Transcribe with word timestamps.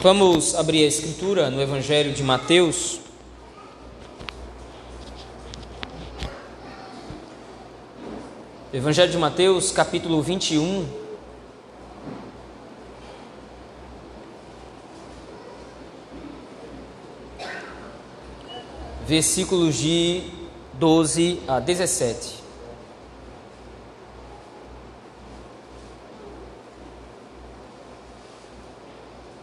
Vamos 0.00 0.54
abrir 0.54 0.84
a 0.84 0.86
escritura 0.86 1.50
no 1.50 1.60
Evangelho 1.60 2.12
de 2.14 2.22
Mateus. 2.22 3.00
Evangelho 8.72 9.10
de 9.10 9.18
Mateus, 9.18 9.72
capítulo 9.72 10.22
21. 10.22 10.86
Versículos 19.08 19.78
de 19.78 20.22
12 20.74 21.40
a 21.48 21.58
17. 21.58 22.47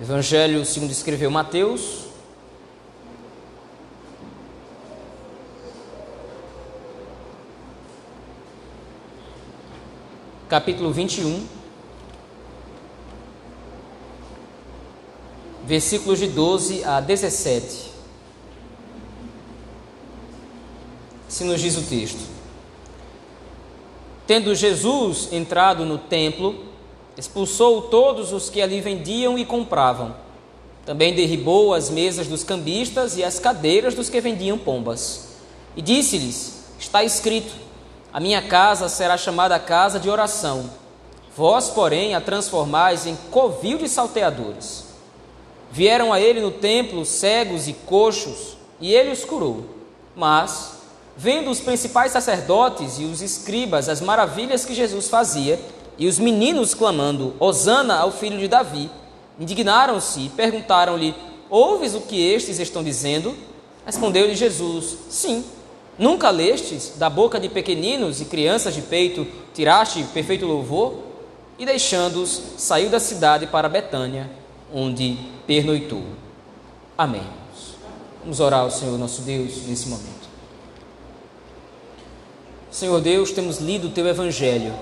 Evangelho 0.07 0.63
segundo 0.63 0.91
escreveu 0.91 1.31
Mateus. 1.31 2.05
Capítulo 10.47 10.91
21, 10.91 11.47
versículos 15.63 16.19
de 16.19 16.27
12 16.27 16.83
a 16.83 17.01
17. 17.01 17.89
Se 21.27 21.43
nos 21.45 21.59
diz 21.59 21.75
o 21.77 21.81
texto: 21.81 22.29
Tendo 24.27 24.53
Jesus 24.53 25.29
entrado 25.33 25.83
no 25.83 25.97
templo, 25.97 26.74
Expulsou 27.17 27.83
todos 27.83 28.33
os 28.33 28.49
que 28.49 28.61
ali 28.61 28.81
vendiam 28.81 29.37
e 29.37 29.45
compravam. 29.45 30.15
Também 30.85 31.15
derribou 31.15 31.73
as 31.73 31.89
mesas 31.89 32.27
dos 32.27 32.43
cambistas 32.43 33.17
e 33.17 33.23
as 33.23 33.39
cadeiras 33.39 33.95
dos 33.95 34.09
que 34.09 34.21
vendiam 34.21 34.57
pombas. 34.57 35.29
E 35.75 35.81
disse-lhes: 35.81 36.65
Está 36.79 37.03
escrito: 37.03 37.53
A 38.13 38.19
minha 38.19 38.41
casa 38.41 38.89
será 38.89 39.17
chamada 39.17 39.57
casa 39.57 39.99
de 39.99 40.09
oração. 40.09 40.69
Vós, 41.35 41.69
porém, 41.69 42.15
a 42.15 42.21
transformais 42.21 43.05
em 43.05 43.15
covil 43.31 43.77
de 43.77 43.89
salteadores. 43.89 44.85
Vieram 45.71 46.13
a 46.13 46.21
ele 46.21 46.39
no 46.39 46.51
templo 46.51 47.05
cegos 47.05 47.67
e 47.67 47.73
coxos, 47.73 48.55
e 48.79 48.93
ele 48.93 49.11
os 49.11 49.25
curou. 49.25 49.65
Mas, 50.15 50.77
vendo 51.17 51.49
os 51.49 51.59
principais 51.59 52.13
sacerdotes 52.13 52.99
e 52.99 53.03
os 53.03 53.21
escribas 53.21 53.89
as 53.89 53.99
maravilhas 53.99 54.63
que 54.63 54.73
Jesus 54.73 55.09
fazia, 55.09 55.59
e 55.97 56.07
os 56.07 56.19
meninos 56.19 56.73
clamando: 56.73 57.33
Hosana 57.39 57.97
ao 57.97 58.11
filho 58.11 58.37
de 58.37 58.47
Davi, 58.47 58.89
indignaram-se 59.39 60.21
e 60.21 60.29
perguntaram-lhe: 60.29 61.15
Ouves 61.49 61.95
o 61.95 62.01
que 62.01 62.21
estes 62.21 62.59
estão 62.59 62.83
dizendo? 62.83 63.35
Respondeu-lhe 63.85 64.35
Jesus: 64.35 64.97
Sim. 65.09 65.43
Nunca 65.97 66.29
lestes 66.29 66.95
da 66.97 67.09
boca 67.09 67.39
de 67.39 67.47
pequeninos 67.47 68.19
e 68.19 68.25
crianças 68.25 68.75
de 68.75 68.81
peito 68.81 69.25
tiraste 69.53 70.03
perfeito 70.13 70.45
louvor? 70.45 70.95
E 71.57 71.65
deixando-os, 71.65 72.41
saiu 72.57 72.89
da 72.89 72.99
cidade 72.99 73.47
para 73.47 73.69
Betânia, 73.69 74.29
onde 74.73 75.17
pernoitou. 75.47 76.03
Amém. 76.97 77.23
Vamos 78.19 78.41
orar 78.41 78.61
ao 78.61 78.71
Senhor 78.71 78.97
nosso 78.97 79.21
Deus 79.21 79.65
nesse 79.67 79.87
momento. 79.87 80.25
Senhor 82.69 82.99
Deus, 82.99 83.31
temos 83.31 83.59
lido 83.59 83.87
o 83.87 83.91
teu 83.91 84.05
evangelho 84.05 84.73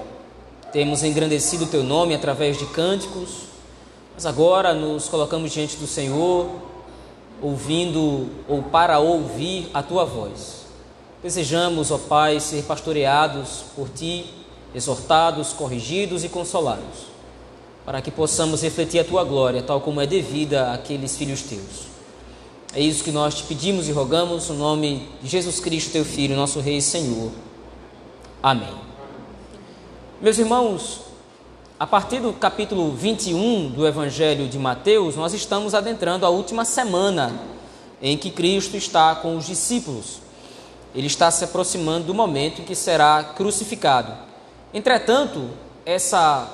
temos 0.73 1.03
engrandecido 1.03 1.65
o 1.65 1.67
teu 1.67 1.83
nome 1.83 2.15
através 2.15 2.57
de 2.57 2.65
cânticos, 2.65 3.43
mas 4.15 4.25
agora 4.25 4.73
nos 4.73 5.07
colocamos 5.07 5.51
diante 5.51 5.77
do 5.77 5.85
Senhor, 5.85 6.49
ouvindo 7.39 8.27
ou 8.47 8.63
para 8.63 8.97
ouvir 8.97 9.69
a 9.71 9.83
tua 9.83 10.03
voz. 10.03 10.65
Desejamos, 11.21 11.91
ó 11.91 11.99
Pai, 11.99 12.39
ser 12.39 12.63
pastoreados 12.63 13.65
por 13.75 13.87
ti, 13.87 14.25
exortados, 14.73 15.53
corrigidos 15.53 16.23
e 16.23 16.29
consolados, 16.29 17.05
para 17.85 18.01
que 18.01 18.09
possamos 18.09 18.63
refletir 18.63 18.99
a 18.99 19.03
tua 19.03 19.23
glória, 19.23 19.61
tal 19.61 19.79
como 19.79 20.01
é 20.01 20.07
devida 20.07 20.73
àqueles 20.73 21.15
filhos 21.15 21.43
teus. 21.43 21.93
É 22.73 22.81
isso 22.81 23.03
que 23.03 23.11
nós 23.11 23.35
te 23.35 23.43
pedimos 23.43 23.87
e 23.87 23.91
rogamos, 23.91 24.49
no 24.49 24.55
nome 24.55 25.07
de 25.21 25.29
Jesus 25.29 25.59
Cristo, 25.59 25.91
teu 25.91 26.03
Filho, 26.03 26.35
nosso 26.35 26.59
Rei 26.59 26.77
e 26.77 26.81
Senhor. 26.81 27.31
Amém. 28.41 28.92
Meus 30.21 30.37
irmãos, 30.37 31.01
a 31.77 31.85
partir 31.85 32.19
do 32.19 32.31
capítulo 32.31 32.93
21 32.93 33.71
do 33.71 33.85
Evangelho 33.85 34.47
de 34.47 34.57
Mateus, 34.57 35.17
nós 35.17 35.33
estamos 35.33 35.73
adentrando 35.73 36.25
a 36.25 36.29
última 36.29 36.63
semana 36.63 37.33
em 38.01 38.17
que 38.17 38.31
Cristo 38.31 38.77
está 38.77 39.15
com 39.15 39.35
os 39.35 39.45
discípulos. 39.45 40.21
Ele 40.95 41.07
está 41.07 41.29
se 41.29 41.43
aproximando 41.43 42.05
do 42.05 42.13
momento 42.13 42.61
em 42.61 42.63
que 42.63 42.75
será 42.75 43.21
crucificado. 43.35 44.13
Entretanto, 44.73 45.49
essa 45.85 46.47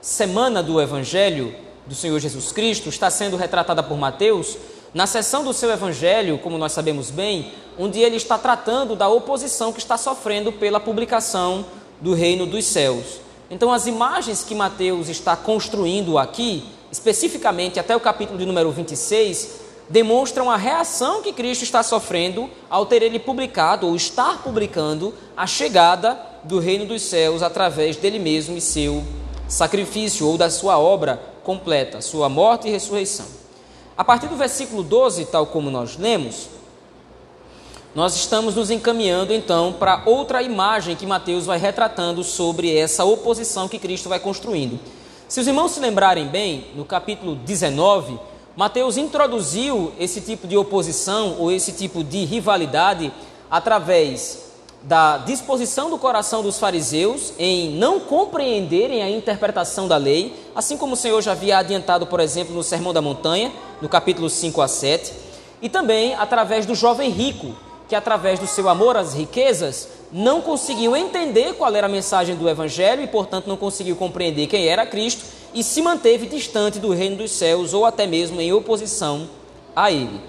semana 0.00 0.62
do 0.62 0.80
Evangelho 0.80 1.52
do 1.86 1.96
Senhor 1.96 2.20
Jesus 2.20 2.52
Cristo 2.52 2.88
está 2.88 3.10
sendo 3.10 3.36
retratada 3.36 3.82
por 3.82 3.98
Mateus 3.98 4.56
na 4.94 5.06
seção 5.06 5.42
do 5.42 5.52
seu 5.52 5.70
Evangelho, 5.72 6.38
como 6.38 6.56
nós 6.56 6.72
sabemos 6.72 7.10
bem, 7.10 7.52
onde 7.76 7.98
ele 7.98 8.16
está 8.16 8.38
tratando 8.38 8.94
da 8.94 9.08
oposição 9.08 9.72
que 9.72 9.80
está 9.80 9.96
sofrendo 9.96 10.52
pela 10.52 10.78
publicação 10.78 11.64
do 12.00 12.14
reino 12.14 12.46
dos 12.46 12.64
céus. 12.64 13.20
Então, 13.50 13.72
as 13.72 13.86
imagens 13.86 14.42
que 14.42 14.54
Mateus 14.54 15.08
está 15.08 15.34
construindo 15.34 16.18
aqui, 16.18 16.64
especificamente 16.92 17.80
até 17.80 17.96
o 17.96 18.00
capítulo 18.00 18.38
de 18.38 18.44
número 18.44 18.70
26, 18.70 19.60
demonstram 19.88 20.50
a 20.50 20.56
reação 20.56 21.22
que 21.22 21.32
Cristo 21.32 21.62
está 21.62 21.82
sofrendo 21.82 22.50
ao 22.68 22.84
ter 22.84 23.02
ele 23.02 23.18
publicado 23.18 23.86
ou 23.86 23.96
estar 23.96 24.42
publicando 24.42 25.14
a 25.36 25.46
chegada 25.46 26.18
do 26.44 26.58
reino 26.58 26.84
dos 26.84 27.02
céus 27.02 27.42
através 27.42 27.96
dele 27.96 28.18
mesmo 28.18 28.56
e 28.56 28.60
seu 28.60 29.02
sacrifício 29.48 30.26
ou 30.26 30.36
da 30.36 30.50
sua 30.50 30.78
obra 30.78 31.20
completa, 31.42 32.02
sua 32.02 32.28
morte 32.28 32.68
e 32.68 32.70
ressurreição. 32.70 33.26
A 33.96 34.04
partir 34.04 34.28
do 34.28 34.36
versículo 34.36 34.82
12, 34.82 35.24
tal 35.24 35.46
como 35.46 35.70
nós 35.70 35.96
lemos, 35.96 36.48
nós 37.98 38.14
estamos 38.14 38.54
nos 38.54 38.70
encaminhando 38.70 39.34
então 39.34 39.72
para 39.72 40.04
outra 40.06 40.40
imagem 40.40 40.94
que 40.94 41.04
Mateus 41.04 41.46
vai 41.46 41.58
retratando 41.58 42.22
sobre 42.22 42.78
essa 42.78 43.04
oposição 43.04 43.66
que 43.66 43.76
Cristo 43.76 44.08
vai 44.08 44.20
construindo. 44.20 44.78
Se 45.26 45.40
os 45.40 45.48
irmãos 45.48 45.72
se 45.72 45.80
lembrarem 45.80 46.28
bem, 46.28 46.68
no 46.76 46.84
capítulo 46.84 47.34
19, 47.34 48.16
Mateus 48.56 48.96
introduziu 48.96 49.92
esse 49.98 50.20
tipo 50.20 50.46
de 50.46 50.56
oposição 50.56 51.38
ou 51.40 51.50
esse 51.50 51.72
tipo 51.72 52.04
de 52.04 52.24
rivalidade 52.24 53.12
através 53.50 54.44
da 54.80 55.18
disposição 55.18 55.90
do 55.90 55.98
coração 55.98 56.40
dos 56.40 56.56
fariseus 56.56 57.32
em 57.36 57.70
não 57.70 57.98
compreenderem 57.98 59.02
a 59.02 59.10
interpretação 59.10 59.88
da 59.88 59.96
lei, 59.96 60.36
assim 60.54 60.76
como 60.76 60.92
o 60.92 60.96
Senhor 60.96 61.20
já 61.20 61.32
havia 61.32 61.58
adiantado, 61.58 62.06
por 62.06 62.20
exemplo, 62.20 62.54
no 62.54 62.62
Sermão 62.62 62.92
da 62.92 63.02
Montanha, 63.02 63.52
no 63.82 63.88
capítulo 63.88 64.30
5 64.30 64.62
a 64.62 64.68
7, 64.68 65.12
e 65.60 65.68
também 65.68 66.14
através 66.14 66.64
do 66.64 66.76
jovem 66.76 67.10
rico, 67.10 67.56
que, 67.88 67.94
através 67.94 68.38
do 68.38 68.46
seu 68.46 68.68
amor 68.68 68.96
às 68.96 69.14
riquezas, 69.14 69.88
não 70.12 70.40
conseguiu 70.40 70.94
entender 70.94 71.54
qual 71.54 71.74
era 71.74 71.86
a 71.86 71.90
mensagem 71.90 72.36
do 72.36 72.48
Evangelho 72.48 73.02
e, 73.02 73.06
portanto, 73.06 73.46
não 73.46 73.56
conseguiu 73.56 73.96
compreender 73.96 74.46
quem 74.46 74.66
era 74.66 74.86
Cristo 74.86 75.24
e 75.54 75.64
se 75.64 75.80
manteve 75.80 76.26
distante 76.26 76.78
do 76.78 76.92
reino 76.92 77.16
dos 77.16 77.32
céus 77.32 77.72
ou 77.72 77.86
até 77.86 78.06
mesmo 78.06 78.40
em 78.40 78.52
oposição 78.52 79.28
a 79.74 79.90
ele. 79.90 80.20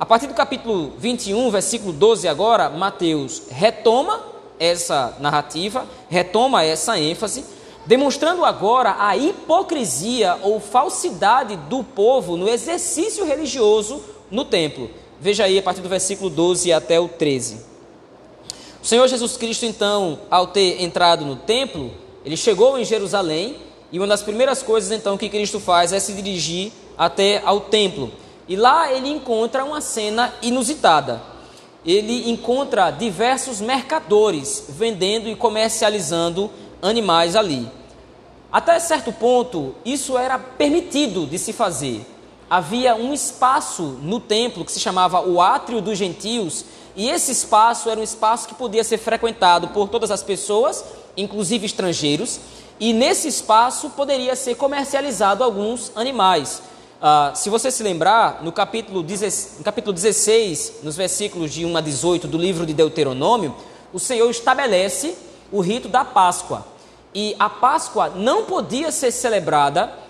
A 0.00 0.06
partir 0.06 0.26
do 0.26 0.34
capítulo 0.34 0.94
21, 0.98 1.50
versículo 1.50 1.92
12, 1.92 2.26
agora, 2.26 2.70
Mateus 2.70 3.42
retoma 3.50 4.20
essa 4.58 5.16
narrativa, 5.20 5.86
retoma 6.08 6.64
essa 6.64 6.98
ênfase, 6.98 7.44
demonstrando 7.84 8.44
agora 8.44 8.96
a 8.98 9.16
hipocrisia 9.16 10.38
ou 10.42 10.60
falsidade 10.60 11.56
do 11.56 11.84
povo 11.84 12.36
no 12.36 12.48
exercício 12.48 13.24
religioso 13.24 14.02
no 14.30 14.44
templo. 14.44 14.88
Veja 15.22 15.44
aí 15.44 15.56
a 15.56 15.62
partir 15.62 15.80
do 15.80 15.88
versículo 15.88 16.28
12 16.28 16.72
até 16.72 16.98
o 16.98 17.06
13. 17.06 17.60
O 18.82 18.84
Senhor 18.84 19.06
Jesus 19.06 19.36
Cristo, 19.36 19.64
então, 19.64 20.18
ao 20.28 20.48
ter 20.48 20.82
entrado 20.82 21.24
no 21.24 21.36
templo, 21.36 21.92
ele 22.24 22.36
chegou 22.36 22.76
em 22.76 22.84
Jerusalém 22.84 23.54
e 23.92 24.00
uma 24.00 24.08
das 24.08 24.20
primeiras 24.20 24.64
coisas, 24.64 24.90
então, 24.90 25.16
que 25.16 25.28
Cristo 25.28 25.60
faz 25.60 25.92
é 25.92 26.00
se 26.00 26.12
dirigir 26.12 26.72
até 26.98 27.40
ao 27.44 27.60
templo. 27.60 28.10
E 28.48 28.56
lá 28.56 28.92
ele 28.92 29.10
encontra 29.10 29.64
uma 29.64 29.80
cena 29.80 30.34
inusitada. 30.42 31.22
Ele 31.86 32.28
encontra 32.28 32.90
diversos 32.90 33.60
mercadores 33.60 34.64
vendendo 34.70 35.28
e 35.28 35.36
comercializando 35.36 36.50
animais 36.82 37.36
ali. 37.36 37.68
Até 38.50 38.76
certo 38.80 39.12
ponto, 39.12 39.76
isso 39.84 40.18
era 40.18 40.36
permitido 40.36 41.28
de 41.28 41.38
se 41.38 41.52
fazer 41.52 42.04
havia 42.52 42.94
um 42.94 43.14
espaço 43.14 43.98
no 44.02 44.20
templo 44.20 44.62
que 44.62 44.70
se 44.70 44.78
chamava 44.78 45.26
o 45.26 45.40
Átrio 45.40 45.80
dos 45.80 45.96
Gentios, 45.96 46.66
e 46.94 47.08
esse 47.08 47.32
espaço 47.32 47.88
era 47.88 47.98
um 47.98 48.02
espaço 48.02 48.46
que 48.46 48.54
podia 48.54 48.84
ser 48.84 48.98
frequentado 48.98 49.68
por 49.68 49.88
todas 49.88 50.10
as 50.10 50.22
pessoas, 50.22 50.84
inclusive 51.16 51.64
estrangeiros, 51.64 52.38
e 52.78 52.92
nesse 52.92 53.26
espaço 53.26 53.88
poderia 53.88 54.36
ser 54.36 54.54
comercializado 54.56 55.42
alguns 55.42 55.92
animais. 55.96 56.60
Uh, 57.00 57.34
se 57.34 57.48
você 57.48 57.70
se 57.70 57.82
lembrar, 57.82 58.42
no 58.42 58.52
capítulo, 58.52 59.02
16, 59.02 59.54
no 59.56 59.64
capítulo 59.64 59.94
16, 59.94 60.80
nos 60.82 60.94
versículos 60.94 61.54
de 61.54 61.64
1 61.64 61.74
a 61.74 61.80
18 61.80 62.28
do 62.28 62.36
livro 62.36 62.66
de 62.66 62.74
Deuteronômio, 62.74 63.56
o 63.94 63.98
Senhor 63.98 64.28
estabelece 64.28 65.16
o 65.50 65.62
rito 65.62 65.88
da 65.88 66.04
Páscoa. 66.04 66.66
E 67.14 67.34
a 67.38 67.48
Páscoa 67.48 68.10
não 68.10 68.44
podia 68.44 68.92
ser 68.92 69.10
celebrada 69.10 70.02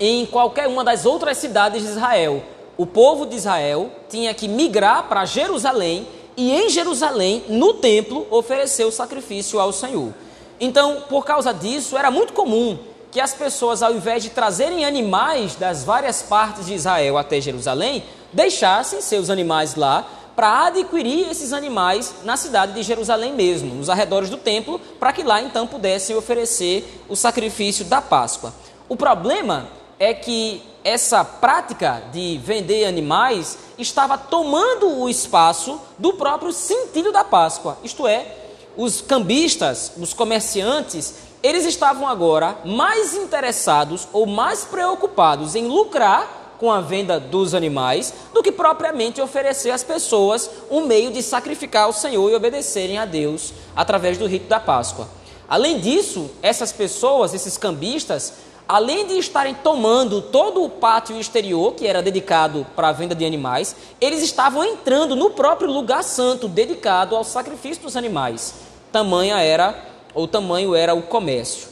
em 0.00 0.24
qualquer 0.24 0.66
uma 0.66 0.82
das 0.82 1.04
outras 1.04 1.36
cidades 1.36 1.82
de 1.82 1.88
Israel. 1.90 2.42
O 2.76 2.86
povo 2.86 3.26
de 3.26 3.36
Israel 3.36 3.90
tinha 4.08 4.32
que 4.32 4.48
migrar 4.48 5.06
para 5.06 5.26
Jerusalém 5.26 6.08
e 6.36 6.50
em 6.50 6.70
Jerusalém, 6.70 7.44
no 7.48 7.74
templo, 7.74 8.26
oferecer 8.30 8.84
o 8.84 8.90
sacrifício 8.90 9.60
ao 9.60 9.72
Senhor. 9.72 10.14
Então, 10.58 11.04
por 11.08 11.26
causa 11.26 11.52
disso, 11.52 11.98
era 11.98 12.10
muito 12.10 12.32
comum 12.32 12.78
que 13.10 13.20
as 13.20 13.34
pessoas, 13.34 13.82
ao 13.82 13.92
invés 13.92 14.22
de 14.22 14.30
trazerem 14.30 14.84
animais 14.84 15.56
das 15.56 15.84
várias 15.84 16.22
partes 16.22 16.66
de 16.66 16.74
Israel 16.74 17.18
até 17.18 17.40
Jerusalém, 17.40 18.02
deixassem 18.32 19.02
seus 19.02 19.28
animais 19.28 19.74
lá 19.74 20.06
para 20.34 20.68
adquirir 20.68 21.28
esses 21.28 21.52
animais 21.52 22.14
na 22.24 22.36
cidade 22.36 22.72
de 22.72 22.82
Jerusalém 22.82 23.34
mesmo, 23.34 23.74
nos 23.74 23.90
arredores 23.90 24.30
do 24.30 24.38
templo, 24.38 24.80
para 24.98 25.12
que 25.12 25.22
lá 25.22 25.42
então 25.42 25.66
pudessem 25.66 26.16
oferecer 26.16 27.02
o 27.08 27.16
sacrifício 27.16 27.84
da 27.84 28.00
Páscoa. 28.00 28.54
O 28.88 28.96
problema 28.96 29.68
é 30.00 30.14
que 30.14 30.62
essa 30.82 31.22
prática 31.22 32.02
de 32.10 32.40
vender 32.42 32.86
animais 32.86 33.58
estava 33.76 34.16
tomando 34.16 34.98
o 34.98 35.10
espaço 35.10 35.78
do 35.98 36.14
próprio 36.14 36.52
sentido 36.54 37.12
da 37.12 37.22
Páscoa, 37.22 37.76
isto 37.84 38.06
é, 38.06 38.34
os 38.78 39.02
cambistas, 39.02 39.92
os 39.98 40.14
comerciantes, 40.14 41.16
eles 41.42 41.66
estavam 41.66 42.08
agora 42.08 42.56
mais 42.64 43.14
interessados 43.14 44.08
ou 44.10 44.24
mais 44.24 44.64
preocupados 44.64 45.54
em 45.54 45.66
lucrar 45.66 46.56
com 46.58 46.70
a 46.70 46.80
venda 46.80 47.20
dos 47.20 47.54
animais 47.54 48.12
do 48.32 48.42
que 48.42 48.52
propriamente 48.52 49.20
oferecer 49.20 49.70
às 49.70 49.84
pessoas 49.84 50.50
um 50.70 50.86
meio 50.86 51.10
de 51.10 51.22
sacrificar 51.22 51.84
ao 51.84 51.92
Senhor 51.92 52.30
e 52.30 52.34
obedecerem 52.34 52.98
a 52.98 53.04
Deus 53.04 53.52
através 53.76 54.16
do 54.16 54.26
rito 54.26 54.46
da 54.46 54.60
Páscoa. 54.60 55.08
Além 55.48 55.80
disso, 55.80 56.30
essas 56.42 56.70
pessoas, 56.70 57.34
esses 57.34 57.58
cambistas, 57.58 58.34
além 58.70 59.04
de 59.04 59.18
estarem 59.18 59.52
tomando 59.52 60.22
todo 60.22 60.62
o 60.62 60.68
pátio 60.68 61.18
exterior, 61.18 61.74
que 61.74 61.88
era 61.88 62.00
dedicado 62.00 62.64
para 62.76 62.90
a 62.90 62.92
venda 62.92 63.16
de 63.16 63.26
animais, 63.26 63.74
eles 64.00 64.22
estavam 64.22 64.62
entrando 64.62 65.16
no 65.16 65.30
próprio 65.30 65.72
lugar 65.72 66.04
santo, 66.04 66.46
dedicado 66.46 67.16
ao 67.16 67.24
sacrifício 67.24 67.82
dos 67.82 67.96
animais. 67.96 68.54
Tamanha 68.92 69.40
era, 69.40 69.76
ou 70.14 70.28
tamanho 70.28 70.72
era 70.72 70.94
o 70.94 71.02
comércio. 71.02 71.68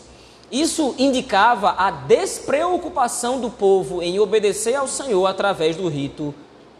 Isso 0.50 0.96
indicava 0.98 1.76
a 1.78 1.88
despreocupação 1.92 3.40
do 3.40 3.48
povo 3.48 4.02
em 4.02 4.18
obedecer 4.18 4.74
ao 4.74 4.88
Senhor 4.88 5.24
através 5.24 5.76
do 5.76 5.86
rito 5.86 6.34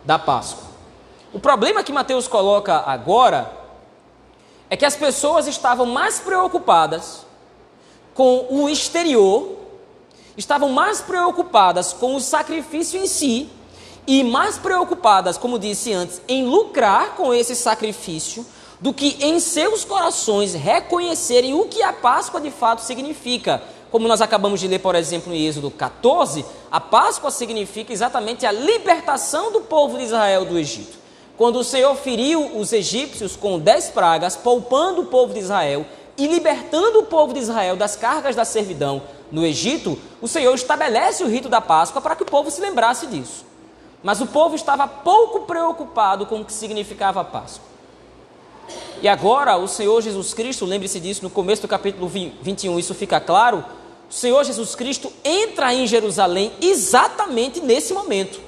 da 0.05 0.19
Páscoa. 0.19 0.65
O 1.33 1.39
problema 1.39 1.85
que 1.85 1.93
Mateus 1.93 2.27
coloca 2.27 2.83
agora 2.87 3.53
é 4.69 4.77
que 4.77 4.85
as 4.85 4.97
pessoas 4.97 5.47
estavam 5.47 5.87
mais 5.87 6.19
preocupadas 6.19 7.25
com 8.15 8.47
o 8.51 8.69
exterior 8.69 9.58
estavam 10.39 10.71
mais 10.71 11.01
preocupadas 11.01 11.93
com 11.93 12.15
o 12.15 12.21
sacrifício 12.21 12.99
em 12.99 13.09
si 13.09 13.51
e 14.07 14.23
mais 14.23 14.57
preocupadas, 14.57 15.37
como 15.37 15.59
disse 15.59 15.93
antes, 15.93 16.23
em 16.29 16.47
lucrar 16.47 17.17
com 17.17 17.35
esse 17.35 17.55
sacrifício 17.55 18.47
do 18.81 18.95
que 18.95 19.19
em 19.21 19.41
seus 19.41 19.85
corações 19.85 20.55
reconhecerem 20.55 21.53
o 21.53 21.67
que 21.67 21.83
a 21.83 21.93
Páscoa 21.93 22.41
de 22.41 22.51
fato 22.51 22.81
significa. 22.81 23.61
Como 23.91 24.07
nós 24.07 24.21
acabamos 24.21 24.61
de 24.61 24.69
ler, 24.69 24.79
por 24.79 24.95
exemplo, 24.95 25.35
em 25.35 25.45
Êxodo 25.45 25.71
14, 25.71 26.45
a 26.71 26.81
Páscoa 26.81 27.31
significa 27.31 27.93
exatamente 27.93 28.47
a 28.47 28.53
libertação 28.53 29.51
do 29.51 29.63
povo 29.63 29.99
de 29.99 30.05
Israel 30.05 30.45
do 30.45 30.59
Egito. 30.59 30.97
Quando 31.37 31.59
o 31.59 31.65
Senhor 31.65 31.95
feriu 31.97 32.57
os 32.57 32.73
egípcios 32.73 33.35
com 33.35 33.59
dez 33.59 33.89
pragas, 33.89 34.37
poupando 34.37 35.03
o 35.03 35.07
povo 35.07 35.35
de 35.35 35.41
Israel 35.41 35.85
e 36.17 36.27
libertando 36.27 37.01
o 37.01 37.05
povo 37.05 37.33
de 37.33 37.41
Israel 37.41 37.77
das 37.77 37.97
cargas 37.97 38.37
da 38.37 38.45
servidão, 38.45 39.03
no 39.31 39.45
Egito, 39.45 39.99
o 40.21 40.29
Senhor 40.29 40.55
estabelece 40.55 41.23
o 41.23 41.29
rito 41.29 41.49
da 41.49 41.61
Páscoa 41.61 42.01
para 42.01 42.17
que 42.17 42.23
o 42.23 42.27
povo 42.27 42.51
se 42.51 42.61
lembrasse 42.61 43.07
disso. 43.07 43.45
Mas 44.03 44.21
o 44.21 44.27
povo 44.27 44.55
estava 44.55 44.87
pouco 44.87 45.41
preocupado 45.41 46.27
com 46.27 46.41
o 46.41 46.45
que 46.45 46.53
significava 46.53 47.21
a 47.21 47.25
Páscoa. 47.25 47.67
E 49.01 49.09
agora 49.09 49.57
o 49.57 49.69
Senhor 49.69 50.01
Jesus 50.03 50.35
Cristo, 50.35 50.65
lembre-se 50.65 51.01
disso 51.01 51.23
no 51.23 51.31
começo 51.31 51.63
do 51.63 51.69
capítulo 51.69 52.09
21, 52.09 52.79
isso 52.79 52.95
fica 52.95 53.21
claro. 53.21 53.65
O 54.11 54.13
Senhor 54.13 54.43
Jesus 54.45 54.75
Cristo 54.75 55.13
entra 55.25 55.73
em 55.75 55.87
Jerusalém 55.87 56.53
exatamente 56.61 57.61
nesse 57.61 57.93
momento. 57.93 58.41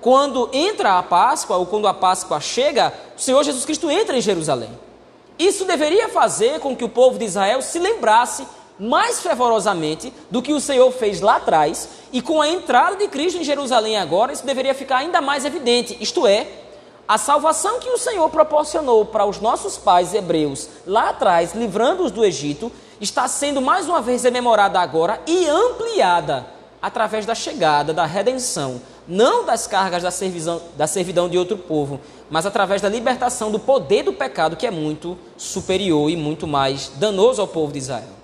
Quando 0.00 0.48
entra 0.52 0.98
a 0.98 1.02
Páscoa, 1.02 1.56
ou 1.56 1.66
quando 1.66 1.86
a 1.86 1.94
Páscoa 1.94 2.40
chega, 2.40 2.92
o 3.16 3.20
Senhor 3.20 3.42
Jesus 3.44 3.64
Cristo 3.64 3.90
entra 3.90 4.16
em 4.16 4.20
Jerusalém. 4.20 4.70
Isso 5.38 5.64
deveria 5.64 6.08
fazer 6.08 6.60
com 6.60 6.76
que 6.76 6.84
o 6.84 6.88
povo 6.88 7.18
de 7.18 7.24
Israel 7.24 7.62
se 7.62 7.78
lembrasse 7.78 8.46
mais 8.80 9.20
fervorosamente 9.20 10.10
do 10.30 10.40
que 10.40 10.54
o 10.54 10.60
Senhor 10.60 10.90
fez 10.90 11.20
lá 11.20 11.36
atrás, 11.36 11.88
e 12.10 12.22
com 12.22 12.40
a 12.40 12.48
entrada 12.48 12.96
de 12.96 13.06
Cristo 13.08 13.38
em 13.38 13.44
Jerusalém 13.44 13.98
agora, 13.98 14.32
isso 14.32 14.46
deveria 14.46 14.74
ficar 14.74 14.98
ainda 14.98 15.20
mais 15.20 15.44
evidente, 15.44 15.96
isto 16.00 16.26
é, 16.26 16.46
a 17.06 17.18
salvação 17.18 17.78
que 17.78 17.90
o 17.90 17.98
Senhor 17.98 18.28
proporcionou 18.30 19.04
para 19.04 19.26
os 19.26 19.38
nossos 19.38 19.76
pais 19.76 20.14
hebreus 20.14 20.68
lá 20.86 21.10
atrás, 21.10 21.54
livrando-os 21.54 22.10
do 22.10 22.24
Egito, 22.24 22.72
está 23.00 23.28
sendo 23.28 23.60
mais 23.60 23.86
uma 23.86 24.00
vez 24.00 24.22
rememorada 24.22 24.80
agora 24.80 25.20
e 25.26 25.46
ampliada 25.46 26.46
através 26.80 27.26
da 27.26 27.34
chegada 27.34 27.92
da 27.92 28.06
redenção, 28.06 28.80
não 29.06 29.44
das 29.44 29.66
cargas 29.66 30.02
da 30.02 30.10
servidão, 30.10 30.62
da 30.76 30.86
servidão 30.86 31.28
de 31.28 31.36
outro 31.36 31.58
povo, 31.58 32.00
mas 32.30 32.46
através 32.46 32.80
da 32.80 32.88
libertação 32.88 33.50
do 33.50 33.58
poder 33.58 34.04
do 34.04 34.12
pecado 34.12 34.56
que 34.56 34.66
é 34.66 34.70
muito 34.70 35.18
superior 35.36 36.08
e 36.08 36.16
muito 36.16 36.46
mais 36.46 36.92
danoso 36.94 37.42
ao 37.42 37.48
povo 37.48 37.72
de 37.72 37.78
Israel 37.80 38.19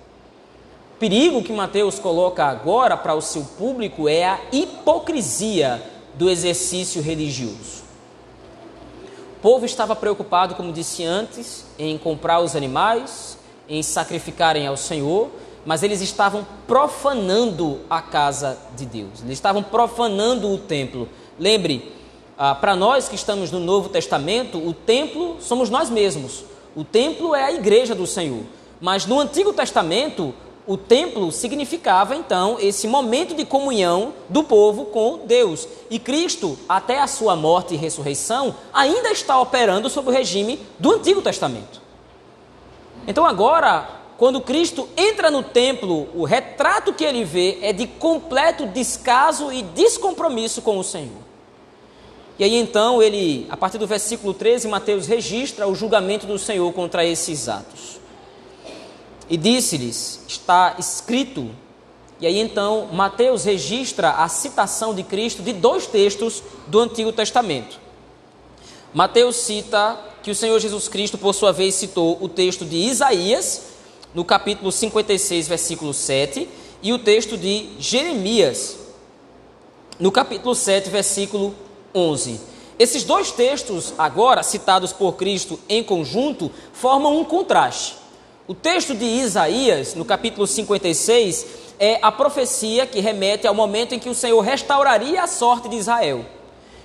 perigo 0.99 1.43
que 1.43 1.53
Mateus 1.53 1.99
coloca 1.99 2.45
agora 2.45 2.97
para 2.97 3.13
o 3.13 3.21
seu 3.21 3.43
público 3.43 4.07
é 4.09 4.25
a 4.25 4.39
hipocrisia 4.51 5.81
do 6.15 6.29
exercício 6.29 7.01
religioso. 7.01 7.85
O 9.37 9.39
povo 9.39 9.65
estava 9.65 9.95
preocupado, 9.95 10.55
como 10.55 10.73
disse 10.73 11.03
antes, 11.03 11.65
em 11.77 11.97
comprar 11.97 12.39
os 12.39 12.55
animais, 12.55 13.37
em 13.69 13.83
sacrificarem 13.83 14.65
ao 14.65 14.75
Senhor, 14.75 15.29
mas 15.65 15.83
eles 15.83 16.01
estavam 16.01 16.45
profanando 16.65 17.81
a 17.89 18.01
casa 18.01 18.57
de 18.75 18.85
Deus, 18.85 19.21
eles 19.21 19.33
estavam 19.33 19.61
profanando 19.61 20.51
o 20.51 20.57
templo. 20.57 21.07
Lembre, 21.37 21.93
ah, 22.37 22.55
para 22.55 22.75
nós 22.75 23.07
que 23.07 23.15
estamos 23.15 23.51
no 23.51 23.59
Novo 23.59 23.89
Testamento, 23.89 24.57
o 24.57 24.73
templo 24.73 25.37
somos 25.39 25.69
nós 25.69 25.89
mesmos, 25.89 26.43
o 26.75 26.83
templo 26.83 27.35
é 27.35 27.43
a 27.43 27.51
igreja 27.51 27.93
do 27.93 28.07
Senhor. 28.07 28.41
Mas 28.79 29.05
no 29.05 29.19
Antigo 29.19 29.53
Testamento, 29.53 30.33
o 30.67 30.75
templo 30.75 31.31
significava 31.31 32.13
então 32.13 32.57
esse 32.59 32.89
momento 32.89 33.33
de 33.33 33.45
comunhão 33.45 34.13
do 34.27 34.43
povo 34.43 34.85
com 34.85 35.19
Deus. 35.25 35.65
E 35.89 35.97
Cristo, 35.97 36.59
até 36.67 36.99
a 36.99 37.07
sua 37.07 37.37
morte 37.37 37.73
e 37.73 37.77
ressurreição, 37.77 38.53
ainda 38.73 39.09
está 39.09 39.39
operando 39.39 39.89
sob 39.89 40.09
o 40.09 40.13
regime 40.13 40.59
do 40.77 40.91
Antigo 40.91 41.21
Testamento. 41.21 41.81
Então 43.07 43.25
agora, 43.25 43.89
quando 44.17 44.41
Cristo 44.41 44.89
entra 44.97 45.31
no 45.31 45.41
templo, 45.41 46.09
o 46.13 46.25
retrato 46.25 46.91
que 46.91 47.05
ele 47.05 47.23
vê 47.23 47.59
é 47.61 47.71
de 47.71 47.87
completo 47.87 48.65
descaso 48.65 49.53
e 49.53 49.61
descompromisso 49.61 50.61
com 50.61 50.77
o 50.77 50.83
Senhor. 50.83 51.27
E 52.37 52.43
aí 52.43 52.55
então 52.55 53.01
ele, 53.01 53.47
a 53.49 53.55
partir 53.55 53.77
do 53.77 53.87
versículo 53.87 54.33
13, 54.33 54.67
Mateus 54.67 55.07
registra 55.07 55.65
o 55.65 55.73
julgamento 55.73 56.27
do 56.27 56.37
Senhor 56.37 56.71
contra 56.73 57.05
esses 57.05 57.47
atos. 57.47 57.97
E 59.29 59.37
disse-lhes: 59.37 60.21
Está 60.27 60.75
escrito. 60.79 61.49
E 62.19 62.25
aí 62.25 62.39
então 62.39 62.89
Mateus 62.91 63.43
registra 63.43 64.11
a 64.11 64.27
citação 64.27 64.93
de 64.93 65.03
Cristo 65.03 65.43
de 65.43 65.53
dois 65.53 65.85
textos 65.85 66.41
do 66.67 66.79
Antigo 66.79 67.11
Testamento. 67.11 67.79
Mateus 68.93 69.35
cita 69.35 69.99
que 70.23 70.31
o 70.31 70.35
Senhor 70.35 70.59
Jesus 70.59 70.87
Cristo, 70.87 71.17
por 71.17 71.33
sua 71.33 71.51
vez, 71.51 71.75
citou 71.75 72.17
o 72.19 72.27
texto 72.27 72.65
de 72.65 72.75
Isaías, 72.75 73.61
no 74.13 74.25
capítulo 74.25 74.71
56, 74.71 75.47
versículo 75.47 75.93
7, 75.93 76.49
e 76.81 76.91
o 76.91 76.99
texto 76.99 77.37
de 77.37 77.69
Jeremias, 77.79 78.77
no 79.99 80.11
capítulo 80.11 80.55
7, 80.55 80.89
versículo 80.89 81.53
11. 81.93 82.39
Esses 82.79 83.03
dois 83.03 83.31
textos, 83.31 83.93
agora 83.97 84.43
citados 84.43 84.93
por 84.93 85.13
Cristo 85.13 85.59
em 85.67 85.83
conjunto, 85.83 86.51
formam 86.73 87.19
um 87.19 87.23
contraste. 87.23 87.95
O 88.49 88.55
texto 88.55 88.95
de 88.95 89.03
Isaías, 89.03 89.93
no 89.93 90.05
capítulo 90.05 90.47
56, 90.47 91.45
é 91.77 91.99
a 92.01 92.09
profecia 92.09 92.85
que 92.85 93.01
remete 93.01 93.45
ao 93.45 93.53
momento 93.53 93.93
em 93.93 93.99
que 93.99 94.07
o 94.07 94.15
Senhor 94.15 94.39
restauraria 94.39 95.21
a 95.21 95.27
sorte 95.27 95.67
de 95.67 95.75
Israel. 95.75 96.25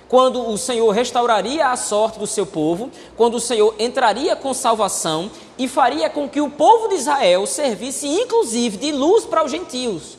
Quando 0.09 0.45
o 0.45 0.57
Senhor 0.57 0.91
restauraria 0.91 1.69
a 1.69 1.77
sorte 1.77 2.19
do 2.19 2.27
seu 2.27 2.45
povo, 2.45 2.91
quando 3.15 3.35
o 3.35 3.39
Senhor 3.39 3.73
entraria 3.79 4.35
com 4.35 4.53
salvação 4.53 5.31
e 5.57 5.69
faria 5.69 6.09
com 6.09 6.27
que 6.27 6.41
o 6.41 6.49
povo 6.49 6.89
de 6.89 6.95
Israel 6.95 7.45
servisse 7.45 8.07
inclusive 8.07 8.75
de 8.75 8.91
luz 8.91 9.23
para 9.23 9.45
os 9.45 9.49
gentios. 9.49 10.17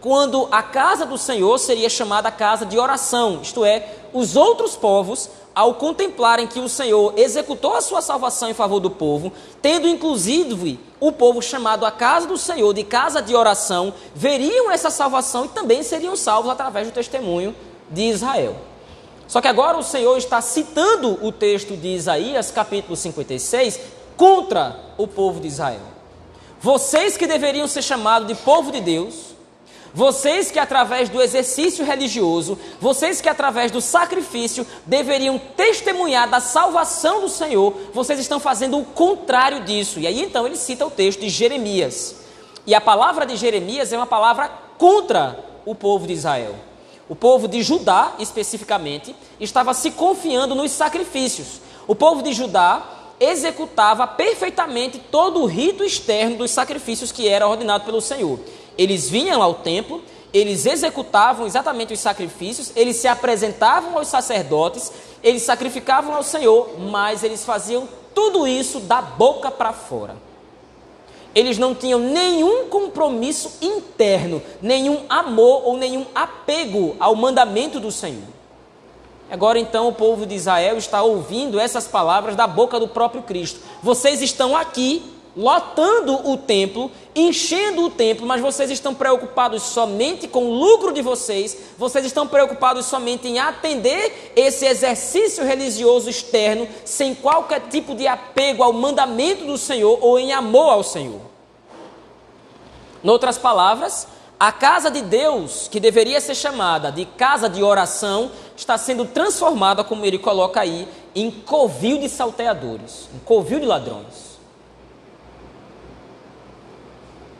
quando 0.00 0.48
a 0.52 0.62
casa 0.62 1.04
do 1.04 1.18
Senhor 1.18 1.58
seria 1.58 1.90
chamada 1.90 2.30
casa 2.30 2.64
de 2.64 2.78
oração, 2.78 3.40
isto 3.42 3.64
é, 3.64 3.86
os 4.14 4.36
outros 4.36 4.76
povos, 4.76 5.28
ao 5.56 5.72
contemplarem 5.72 6.46
que 6.46 6.60
o 6.60 6.68
Senhor 6.68 7.14
executou 7.16 7.72
a 7.72 7.80
sua 7.80 8.02
salvação 8.02 8.50
em 8.50 8.52
favor 8.52 8.78
do 8.78 8.90
povo, 8.90 9.32
tendo 9.62 9.88
inclusive 9.88 10.78
o 11.00 11.10
povo 11.10 11.40
chamado 11.40 11.86
a 11.86 11.90
casa 11.90 12.26
do 12.26 12.36
Senhor 12.36 12.74
de 12.74 12.84
casa 12.84 13.22
de 13.22 13.34
oração, 13.34 13.94
veriam 14.14 14.70
essa 14.70 14.90
salvação 14.90 15.46
e 15.46 15.48
também 15.48 15.82
seriam 15.82 16.14
salvos 16.14 16.52
através 16.52 16.86
do 16.88 16.92
testemunho 16.92 17.56
de 17.88 18.02
Israel. 18.02 18.54
Só 19.26 19.40
que 19.40 19.48
agora 19.48 19.78
o 19.78 19.82
Senhor 19.82 20.18
está 20.18 20.42
citando 20.42 21.18
o 21.24 21.32
texto 21.32 21.74
de 21.74 21.88
Isaías, 21.88 22.50
capítulo 22.50 22.94
56, 22.94 23.80
contra 24.14 24.78
o 24.98 25.08
povo 25.08 25.40
de 25.40 25.48
Israel. 25.48 25.80
Vocês 26.60 27.16
que 27.16 27.26
deveriam 27.26 27.66
ser 27.66 27.80
chamados 27.80 28.28
de 28.28 28.34
povo 28.34 28.70
de 28.70 28.82
Deus, 28.82 29.34
vocês 29.96 30.50
que 30.50 30.58
através 30.58 31.08
do 31.08 31.22
exercício 31.22 31.82
religioso, 31.82 32.58
vocês 32.78 33.22
que 33.22 33.30
através 33.30 33.72
do 33.72 33.80
sacrifício 33.80 34.66
deveriam 34.84 35.38
testemunhar 35.38 36.28
da 36.28 36.38
salvação 36.38 37.22
do 37.22 37.30
Senhor, 37.30 37.74
vocês 37.94 38.20
estão 38.20 38.38
fazendo 38.38 38.78
o 38.78 38.84
contrário 38.84 39.64
disso. 39.64 39.98
E 39.98 40.06
aí 40.06 40.20
então 40.20 40.46
ele 40.46 40.58
cita 40.58 40.84
o 40.84 40.90
texto 40.90 41.20
de 41.20 41.30
Jeremias. 41.30 42.16
E 42.66 42.74
a 42.74 42.80
palavra 42.80 43.24
de 43.24 43.36
Jeremias 43.36 43.90
é 43.90 43.96
uma 43.96 44.06
palavra 44.06 44.50
contra 44.76 45.42
o 45.64 45.74
povo 45.74 46.06
de 46.06 46.12
Israel. 46.12 46.54
O 47.08 47.16
povo 47.16 47.48
de 47.48 47.62
Judá, 47.62 48.16
especificamente, 48.18 49.16
estava 49.40 49.72
se 49.72 49.92
confiando 49.92 50.54
nos 50.54 50.72
sacrifícios. 50.72 51.62
O 51.86 51.94
povo 51.94 52.22
de 52.22 52.34
Judá 52.34 53.14
executava 53.18 54.06
perfeitamente 54.06 54.98
todo 54.98 55.40
o 55.40 55.46
rito 55.46 55.82
externo 55.82 56.36
dos 56.36 56.50
sacrifícios 56.50 57.10
que 57.10 57.26
era 57.26 57.48
ordenado 57.48 57.86
pelo 57.86 58.02
Senhor. 58.02 58.38
Eles 58.76 59.08
vinham 59.08 59.42
ao 59.42 59.54
templo, 59.54 60.02
eles 60.32 60.66
executavam 60.66 61.46
exatamente 61.46 61.94
os 61.94 62.00
sacrifícios, 62.00 62.72
eles 62.76 62.96
se 62.96 63.08
apresentavam 63.08 63.96
aos 63.96 64.08
sacerdotes, 64.08 64.92
eles 65.22 65.42
sacrificavam 65.42 66.14
ao 66.14 66.22
Senhor, 66.22 66.78
mas 66.78 67.22
eles 67.22 67.44
faziam 67.44 67.88
tudo 68.14 68.46
isso 68.46 68.80
da 68.80 69.00
boca 69.00 69.50
para 69.50 69.72
fora. 69.72 70.16
Eles 71.34 71.58
não 71.58 71.74
tinham 71.74 71.98
nenhum 71.98 72.68
compromisso 72.68 73.58
interno, 73.60 74.42
nenhum 74.62 75.04
amor 75.08 75.66
ou 75.66 75.76
nenhum 75.76 76.06
apego 76.14 76.96
ao 76.98 77.14
mandamento 77.14 77.78
do 77.78 77.92
Senhor. 77.92 78.36
Agora 79.30 79.58
então 79.58 79.88
o 79.88 79.92
povo 79.92 80.24
de 80.24 80.34
Israel 80.34 80.78
está 80.78 81.02
ouvindo 81.02 81.58
essas 81.58 81.86
palavras 81.86 82.36
da 82.36 82.46
boca 82.46 82.78
do 82.78 82.88
próprio 82.88 83.22
Cristo. 83.22 83.60
Vocês 83.82 84.22
estão 84.22 84.56
aqui 84.56 85.02
lotando 85.36 86.30
o 86.30 86.38
templo, 86.38 86.90
enchendo 87.16 87.86
o 87.86 87.90
templo, 87.90 88.26
mas 88.26 88.42
vocês 88.42 88.70
estão 88.70 88.94
preocupados 88.94 89.62
somente 89.62 90.28
com 90.28 90.44
o 90.44 90.54
lucro 90.54 90.92
de 90.92 91.00
vocês, 91.00 91.56
vocês 91.78 92.04
estão 92.04 92.28
preocupados 92.28 92.84
somente 92.84 93.26
em 93.26 93.38
atender 93.38 94.34
esse 94.36 94.66
exercício 94.66 95.42
religioso 95.42 96.10
externo, 96.10 96.68
sem 96.84 97.14
qualquer 97.14 97.68
tipo 97.68 97.94
de 97.94 98.06
apego 98.06 98.62
ao 98.62 98.72
mandamento 98.74 99.46
do 99.46 99.56
Senhor 99.56 99.98
ou 100.02 100.18
em 100.18 100.32
amor 100.32 100.70
ao 100.70 100.82
Senhor. 100.82 101.22
Noutras 103.02 103.38
palavras, 103.38 104.06
a 104.38 104.52
casa 104.52 104.90
de 104.90 105.00
Deus, 105.00 105.68
que 105.68 105.80
deveria 105.80 106.20
ser 106.20 106.34
chamada 106.34 106.92
de 106.92 107.06
casa 107.06 107.48
de 107.48 107.62
oração, 107.62 108.30
está 108.54 108.76
sendo 108.76 109.06
transformada, 109.06 109.82
como 109.82 110.04
ele 110.04 110.18
coloca 110.18 110.60
aí, 110.60 110.86
em 111.14 111.30
covil 111.30 111.96
de 111.96 112.10
salteadores, 112.10 113.08
em 113.14 113.18
covil 113.20 113.58
de 113.58 113.64
ladrões. 113.64 114.25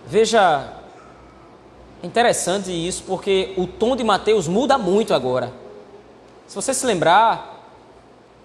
Veja, 0.09 0.73
interessante 2.01 2.71
isso 2.71 3.03
porque 3.09 3.53
o 3.57 3.67
tom 3.67 3.97
de 3.97 4.05
Mateus 4.05 4.47
muda 4.47 4.79
muito 4.79 5.13
agora. 5.13 5.53
Se 6.47 6.55
você 6.55 6.73
se 6.73 6.87
lembrar, 6.87 7.75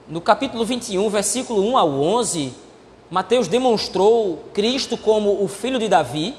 no 0.07 0.19
capítulo 0.19 0.65
21, 0.65 1.07
versículo 1.07 1.61
1 1.61 1.77
ao 1.77 1.89
11, 1.89 2.51
Mateus 3.11 3.47
demonstrou 3.47 4.43
Cristo 4.53 4.97
como 4.97 5.43
o 5.43 5.47
filho 5.47 5.77
de 5.77 5.87
Davi. 5.87 6.33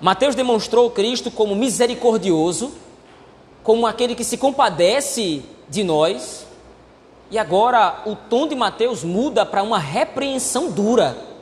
Mateus 0.00 0.34
demonstrou 0.34 0.90
Cristo 0.90 1.30
como 1.30 1.54
misericordioso, 1.54 2.72
como 3.62 3.86
aquele 3.86 4.14
que 4.14 4.24
se 4.24 4.38
compadece 4.38 5.42
de 5.68 5.84
nós. 5.84 6.46
E 7.30 7.36
agora 7.36 8.02
o 8.06 8.16
tom 8.16 8.48
de 8.48 8.54
Mateus 8.54 9.04
muda 9.04 9.44
para 9.44 9.62
uma 9.62 9.78
repreensão 9.78 10.70
dura. 10.70 11.33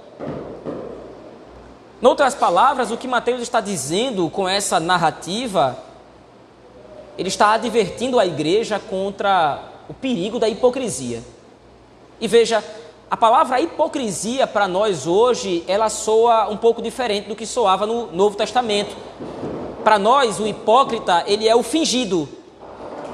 Em 2.02 2.06
outras 2.06 2.34
palavras, 2.34 2.90
o 2.90 2.96
que 2.96 3.06
Mateus 3.06 3.40
está 3.40 3.60
dizendo 3.60 4.28
com 4.28 4.48
essa 4.48 4.80
narrativa, 4.80 5.78
ele 7.16 7.28
está 7.28 7.52
advertindo 7.52 8.18
a 8.18 8.26
igreja 8.26 8.80
contra 8.80 9.62
o 9.88 9.94
perigo 9.94 10.40
da 10.40 10.48
hipocrisia. 10.48 11.22
E 12.20 12.26
veja, 12.26 12.64
a 13.08 13.16
palavra 13.16 13.60
hipocrisia 13.60 14.48
para 14.48 14.66
nós 14.66 15.06
hoje, 15.06 15.62
ela 15.68 15.88
soa 15.88 16.48
um 16.48 16.56
pouco 16.56 16.82
diferente 16.82 17.28
do 17.28 17.36
que 17.36 17.46
soava 17.46 17.86
no 17.86 18.10
Novo 18.10 18.36
Testamento. 18.36 18.96
Para 19.84 19.96
nós, 19.96 20.40
o 20.40 20.46
hipócrita, 20.46 21.22
ele 21.26 21.48
é 21.48 21.54
o 21.54 21.62
fingido. 21.62 22.28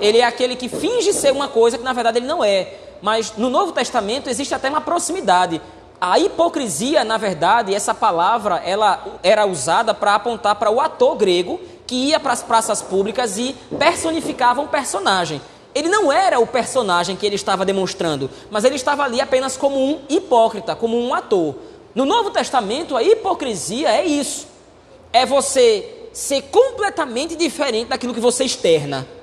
Ele 0.00 0.18
é 0.18 0.24
aquele 0.24 0.56
que 0.56 0.68
finge 0.68 1.12
ser 1.12 1.32
uma 1.32 1.48
coisa 1.48 1.76
que 1.76 1.84
na 1.84 1.92
verdade 1.92 2.18
ele 2.20 2.26
não 2.26 2.42
é. 2.42 2.72
Mas 3.02 3.34
no 3.36 3.50
Novo 3.50 3.72
Testamento 3.72 4.30
existe 4.30 4.54
até 4.54 4.70
uma 4.70 4.80
proximidade. 4.80 5.60
A 6.00 6.16
hipocrisia, 6.18 7.02
na 7.02 7.16
verdade, 7.16 7.74
essa 7.74 7.92
palavra 7.92 8.62
ela 8.64 9.18
era 9.20 9.44
usada 9.46 9.92
para 9.92 10.14
apontar 10.14 10.54
para 10.54 10.70
o 10.70 10.80
ator 10.80 11.16
grego 11.16 11.60
que 11.88 12.10
ia 12.10 12.20
para 12.20 12.32
as 12.32 12.42
praças 12.42 12.80
públicas 12.80 13.36
e 13.36 13.56
personificava 13.78 14.60
um 14.60 14.68
personagem. 14.68 15.40
Ele 15.74 15.88
não 15.88 16.12
era 16.12 16.38
o 16.38 16.46
personagem 16.46 17.16
que 17.16 17.26
ele 17.26 17.34
estava 17.34 17.64
demonstrando, 17.64 18.30
mas 18.48 18.62
ele 18.62 18.76
estava 18.76 19.02
ali 19.02 19.20
apenas 19.20 19.56
como 19.56 19.76
um 19.76 20.00
hipócrita, 20.08 20.76
como 20.76 20.96
um 20.96 21.12
ator. 21.12 21.56
No 21.94 22.04
Novo 22.04 22.30
Testamento, 22.30 22.96
a 22.96 23.02
hipocrisia 23.02 23.90
é 23.90 24.04
isso: 24.04 24.46
é 25.12 25.26
você 25.26 26.08
ser 26.12 26.42
completamente 26.42 27.34
diferente 27.34 27.88
daquilo 27.88 28.14
que 28.14 28.20
você 28.20 28.44
externa 28.44 29.17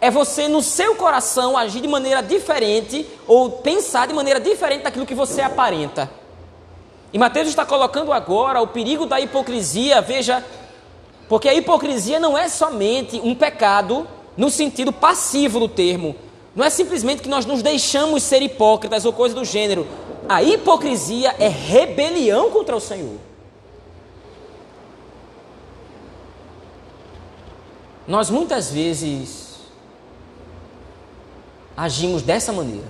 é 0.00 0.10
você 0.10 0.48
no 0.48 0.62
seu 0.62 0.94
coração 0.94 1.56
agir 1.56 1.80
de 1.80 1.88
maneira 1.88 2.22
diferente 2.22 3.06
ou 3.26 3.50
pensar 3.50 4.08
de 4.08 4.14
maneira 4.14 4.40
diferente 4.40 4.82
daquilo 4.82 5.04
que 5.04 5.14
você 5.14 5.42
aparenta. 5.42 6.10
E 7.12 7.18
Mateus 7.18 7.48
está 7.48 7.66
colocando 7.66 8.12
agora 8.12 8.62
o 8.62 8.66
perigo 8.66 9.04
da 9.04 9.20
hipocrisia, 9.20 10.00
veja, 10.00 10.44
porque 11.28 11.48
a 11.48 11.54
hipocrisia 11.54 12.18
não 12.18 12.38
é 12.38 12.48
somente 12.48 13.20
um 13.22 13.34
pecado 13.34 14.06
no 14.36 14.48
sentido 14.48 14.92
passivo 14.92 15.60
do 15.60 15.68
termo. 15.68 16.16
Não 16.54 16.64
é 16.64 16.70
simplesmente 16.70 17.22
que 17.22 17.28
nós 17.28 17.44
nos 17.44 17.62
deixamos 17.62 18.22
ser 18.22 18.42
hipócritas 18.42 19.04
ou 19.04 19.12
coisa 19.12 19.34
do 19.34 19.44
gênero. 19.44 19.86
A 20.28 20.42
hipocrisia 20.42 21.34
é 21.38 21.48
rebelião 21.48 22.50
contra 22.50 22.74
o 22.74 22.80
Senhor. 22.80 23.16
Nós 28.06 28.30
muitas 28.30 28.70
vezes 28.70 29.39
agimos 31.80 32.20
dessa 32.20 32.52
maneira. 32.52 32.86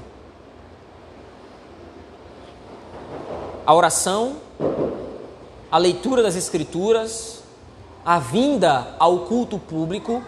A 3.64 3.72
oração, 3.72 4.38
a 5.70 5.78
leitura 5.78 6.24
das 6.24 6.34
Escrituras, 6.34 7.38
a 8.04 8.18
vinda 8.18 8.96
ao 8.98 9.20
culto 9.20 9.60
público, 9.60 10.24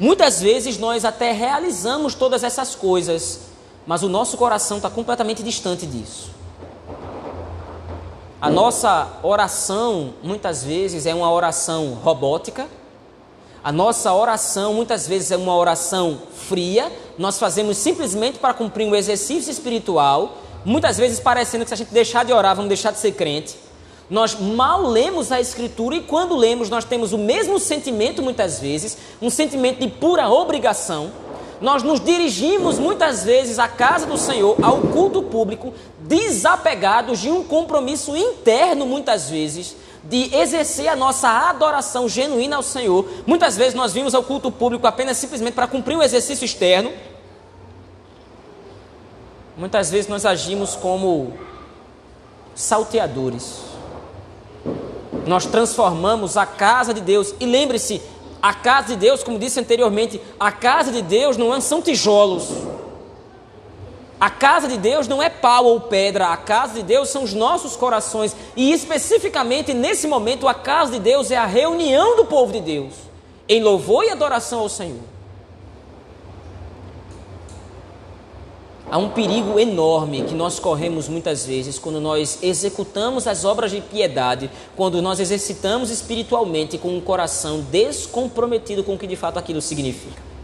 muitas 0.00 0.40
vezes 0.40 0.78
nós 0.78 1.04
até 1.04 1.30
realizamos 1.30 2.14
todas 2.14 2.42
essas 2.42 2.74
coisas, 2.74 3.40
mas 3.86 4.02
o 4.02 4.08
nosso 4.08 4.38
coração 4.38 4.78
está 4.78 4.88
completamente 4.88 5.42
distante 5.42 5.86
disso. 5.86 6.30
A 8.40 8.48
nossa 8.48 9.18
oração, 9.22 10.14
muitas 10.22 10.64
vezes, 10.64 11.04
é 11.04 11.14
uma 11.14 11.30
oração 11.30 11.98
robótica 12.02 12.66
a 13.66 13.72
nossa 13.72 14.14
oração 14.14 14.74
muitas 14.74 15.08
vezes 15.08 15.32
é 15.32 15.36
uma 15.36 15.56
oração 15.56 16.20
fria, 16.32 16.88
nós 17.18 17.38
fazemos 17.38 17.76
simplesmente 17.76 18.38
para 18.38 18.54
cumprir 18.54 18.86
um 18.86 18.94
exercício 18.94 19.50
espiritual, 19.50 20.38
muitas 20.64 20.96
vezes 20.96 21.20
parecendo 21.20 21.64
que 21.64 21.68
se 21.68 21.74
a 21.74 21.76
gente 21.76 21.92
deixar 21.92 22.24
de 22.24 22.32
orar, 22.32 22.54
vamos 22.54 22.68
deixar 22.68 22.92
de 22.92 22.98
ser 22.98 23.12
crente. 23.12 23.56
Nós 24.08 24.38
mal 24.38 24.86
lemos 24.86 25.32
a 25.32 25.40
Escritura 25.40 25.96
e 25.96 26.02
quando 26.02 26.36
lemos, 26.36 26.70
nós 26.70 26.84
temos 26.84 27.12
o 27.12 27.18
mesmo 27.18 27.58
sentimento 27.58 28.22
muitas 28.22 28.60
vezes, 28.60 28.96
um 29.20 29.30
sentimento 29.30 29.80
de 29.80 29.88
pura 29.88 30.28
obrigação. 30.28 31.10
Nós 31.60 31.82
nos 31.82 32.00
dirigimos 32.00 32.78
muitas 32.78 33.24
vezes 33.24 33.58
à 33.58 33.66
casa 33.66 34.06
do 34.06 34.18
Senhor, 34.18 34.56
ao 34.62 34.78
culto 34.78 35.22
público, 35.22 35.72
desapegados 36.00 37.18
de 37.18 37.30
um 37.30 37.42
compromisso 37.42 38.16
interno, 38.16 38.86
muitas 38.86 39.30
vezes, 39.30 39.74
de 40.08 40.34
exercer 40.34 40.88
a 40.88 40.96
nossa 40.96 41.28
adoração 41.28 42.08
genuína 42.08 42.56
ao 42.56 42.62
Senhor. 42.62 43.08
Muitas 43.26 43.56
vezes 43.56 43.74
nós 43.74 43.92
vimos 43.92 44.14
ao 44.14 44.22
culto 44.22 44.50
público 44.50 44.86
apenas 44.86 45.16
simplesmente 45.16 45.54
para 45.54 45.66
cumprir 45.66 45.96
um 45.96 46.02
exercício 46.02 46.44
externo. 46.44 46.92
Muitas 49.56 49.90
vezes 49.90 50.08
nós 50.08 50.24
agimos 50.26 50.76
como 50.76 51.32
salteadores. 52.54 53.62
Nós 55.26 55.46
transformamos 55.46 56.36
a 56.36 56.46
casa 56.46 56.94
de 56.94 57.00
Deus. 57.00 57.34
E 57.40 57.46
lembre-se, 57.46 58.00
a 58.40 58.54
casa 58.54 58.88
de 58.88 58.96
Deus, 58.96 59.24
como 59.24 59.38
disse 59.38 59.58
anteriormente, 59.58 60.20
a 60.38 60.52
casa 60.52 60.92
de 60.92 61.02
Deus 61.02 61.36
não 61.36 61.60
são 61.60 61.82
tijolos. 61.82 62.48
A 64.18 64.30
casa 64.30 64.66
de 64.66 64.78
Deus 64.78 65.06
não 65.06 65.22
é 65.22 65.28
pau 65.28 65.66
ou 65.66 65.80
pedra, 65.80 66.28
a 66.28 66.36
casa 66.38 66.74
de 66.74 66.82
Deus 66.82 67.10
são 67.10 67.22
os 67.22 67.34
nossos 67.34 67.76
corações. 67.76 68.34
E 68.56 68.72
especificamente 68.72 69.74
nesse 69.74 70.06
momento, 70.06 70.48
a 70.48 70.54
casa 70.54 70.92
de 70.92 71.00
Deus 71.00 71.30
é 71.30 71.36
a 71.36 71.44
reunião 71.44 72.16
do 72.16 72.24
povo 72.24 72.52
de 72.52 72.60
Deus, 72.60 72.94
em 73.46 73.62
louvor 73.62 74.04
e 74.04 74.10
adoração 74.10 74.60
ao 74.60 74.68
Senhor. 74.70 75.16
Há 78.88 78.98
um 78.98 79.10
perigo 79.10 79.58
enorme 79.58 80.22
que 80.22 80.34
nós 80.34 80.60
corremos 80.60 81.08
muitas 81.08 81.44
vezes 81.44 81.76
quando 81.76 82.00
nós 82.00 82.38
executamos 82.40 83.26
as 83.26 83.44
obras 83.44 83.72
de 83.72 83.80
piedade, 83.80 84.48
quando 84.76 85.02
nós 85.02 85.18
exercitamos 85.18 85.90
espiritualmente 85.90 86.78
com 86.78 86.96
um 86.96 87.00
coração 87.00 87.60
descomprometido 87.60 88.84
com 88.84 88.94
o 88.94 88.98
que 88.98 89.08
de 89.08 89.16
fato 89.16 89.38
aquilo 89.38 89.60
significa. 89.60 90.35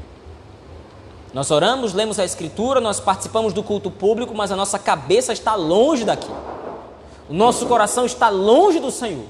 Nós 1.32 1.50
oramos, 1.50 1.94
lemos 1.94 2.18
a 2.18 2.24
Escritura, 2.24 2.80
nós 2.80 3.00
participamos 3.00 3.52
do 3.52 3.62
culto 3.62 3.90
público, 3.90 4.34
mas 4.34 4.52
a 4.52 4.56
nossa 4.56 4.78
cabeça 4.78 5.32
está 5.32 5.54
longe 5.54 6.04
daqui. 6.04 6.30
O 7.28 7.32
nosso 7.32 7.66
coração 7.66 8.04
está 8.04 8.28
longe 8.28 8.78
do 8.78 8.90
Senhor. 8.90 9.24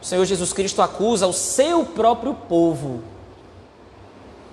O 0.00 0.04
Senhor 0.04 0.24
Jesus 0.24 0.52
Cristo 0.52 0.80
acusa 0.80 1.26
o 1.26 1.32
seu 1.32 1.84
próprio 1.84 2.32
povo 2.32 3.02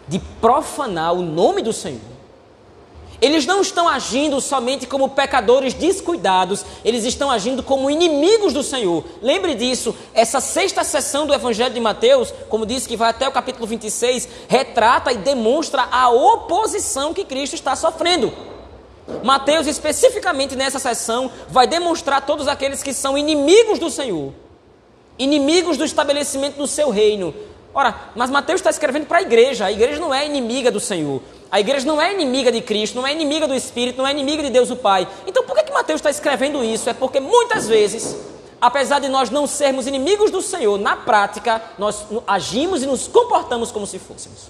de 0.08 0.20
profanar 0.20 1.14
o 1.14 1.22
nome 1.22 1.62
do 1.62 1.72
Senhor. 1.72 2.17
Eles 3.20 3.46
não 3.48 3.62
estão 3.62 3.88
agindo 3.88 4.40
somente 4.40 4.86
como 4.86 5.10
pecadores 5.10 5.74
descuidados, 5.74 6.64
eles 6.86 7.04
estão 7.04 7.32
agindo 7.32 7.64
como 7.64 7.90
inimigos 7.90 8.54
do 8.54 8.62
Senhor. 8.62 9.04
Lembre 9.22 9.56
disso, 9.56 9.96
essa 10.14 10.40
sexta 10.40 10.84
sessão 10.84 11.26
do 11.26 11.34
Evangelho 11.34 11.74
de 11.74 11.80
Mateus, 11.80 12.32
como 12.48 12.66
disse 12.66 12.88
que 12.88 12.96
vai 12.96 13.10
até 13.10 13.28
o 13.28 13.32
capítulo 13.32 13.66
26, 13.66 14.28
retrata 14.48 15.12
e 15.12 15.18
demonstra 15.18 15.88
a 15.92 16.10
oposição 16.10 17.14
que 17.14 17.26
Cristo 17.26 17.56
está 17.56 17.76
sofrendo. 17.76 18.32
Mateus, 19.24 19.66
especificamente 19.66 20.56
nessa 20.56 20.78
sessão, 20.78 21.32
vai 21.50 21.66
demonstrar 21.66 22.26
todos 22.26 22.48
aqueles 22.48 22.84
que 22.84 22.94
são 22.94 23.18
inimigos 23.18 23.80
do 23.80 23.90
Senhor, 23.90 24.32
inimigos 25.18 25.76
do 25.76 25.86
estabelecimento 25.86 26.58
do 26.58 26.68
seu 26.68 26.92
reino. 26.92 27.34
Ora, 27.74 27.96
mas 28.16 28.30
Mateus 28.30 28.60
está 28.60 28.70
escrevendo 28.70 29.08
para 29.08 29.20
a 29.20 29.22
igreja, 29.22 29.66
a 29.66 29.72
igreja 29.72 30.00
não 30.00 30.14
é 30.14 30.26
inimiga 30.26 30.70
do 30.70 30.80
Senhor. 30.80 31.22
A 31.50 31.60
igreja 31.60 31.86
não 31.86 32.02
é 32.02 32.14
inimiga 32.14 32.52
de 32.52 32.62
Cristo, 32.62 32.96
não 32.96 33.08
é 33.08 33.12
inimiga 33.12 33.48
do 33.48 33.56
Espírito, 33.56 33.98
não 33.98 34.08
é 34.08 34.12
inimiga 34.12 34.44
de 34.44 34.50
Deus 34.50 34.70
o 34.70 34.76
Pai. 34.76 35.08
Então 35.26 35.44
por 35.44 35.56
que, 35.56 35.64
que 35.64 35.72
Mateus 35.72 36.00
está 36.00 36.10
escrevendo 36.10 36.64
isso? 36.64 36.90
É 36.90 36.94
porque 36.94 37.20
muitas 37.20 37.68
vezes, 37.68 38.18
apesar 38.60 39.00
de 39.00 39.08
nós 39.08 39.30
não 39.30 39.48
sermos 39.48 39.88
inimigos 39.88 40.30
do 40.30 40.42
Senhor, 40.42 40.78
na 40.78 40.96
prática 40.98 41.62
nós 41.78 42.06
agimos 42.28 42.84
e 42.84 42.86
nos 42.86 43.08
comportamos 43.08 43.72
como 43.72 43.88
se 43.88 43.98
fôssemos. 43.98 44.50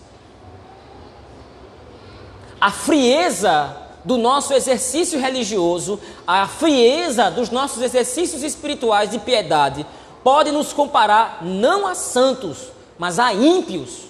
A 2.60 2.72
frieza 2.72 3.78
do 4.04 4.18
nosso 4.18 4.54
exercício 4.54 5.20
religioso, 5.20 6.00
a 6.26 6.48
frieza 6.48 7.30
dos 7.30 7.52
nossos 7.52 7.84
exercícios 7.84 8.42
espirituais 8.42 9.12
de 9.12 9.20
piedade, 9.20 9.86
pode 10.24 10.52
nos 10.52 10.74
comparar 10.74 11.40
não 11.44 11.86
a 11.86 11.94
santos, 11.94 12.70
mas 12.98 13.20
a 13.20 13.34
ímpios 13.34 14.08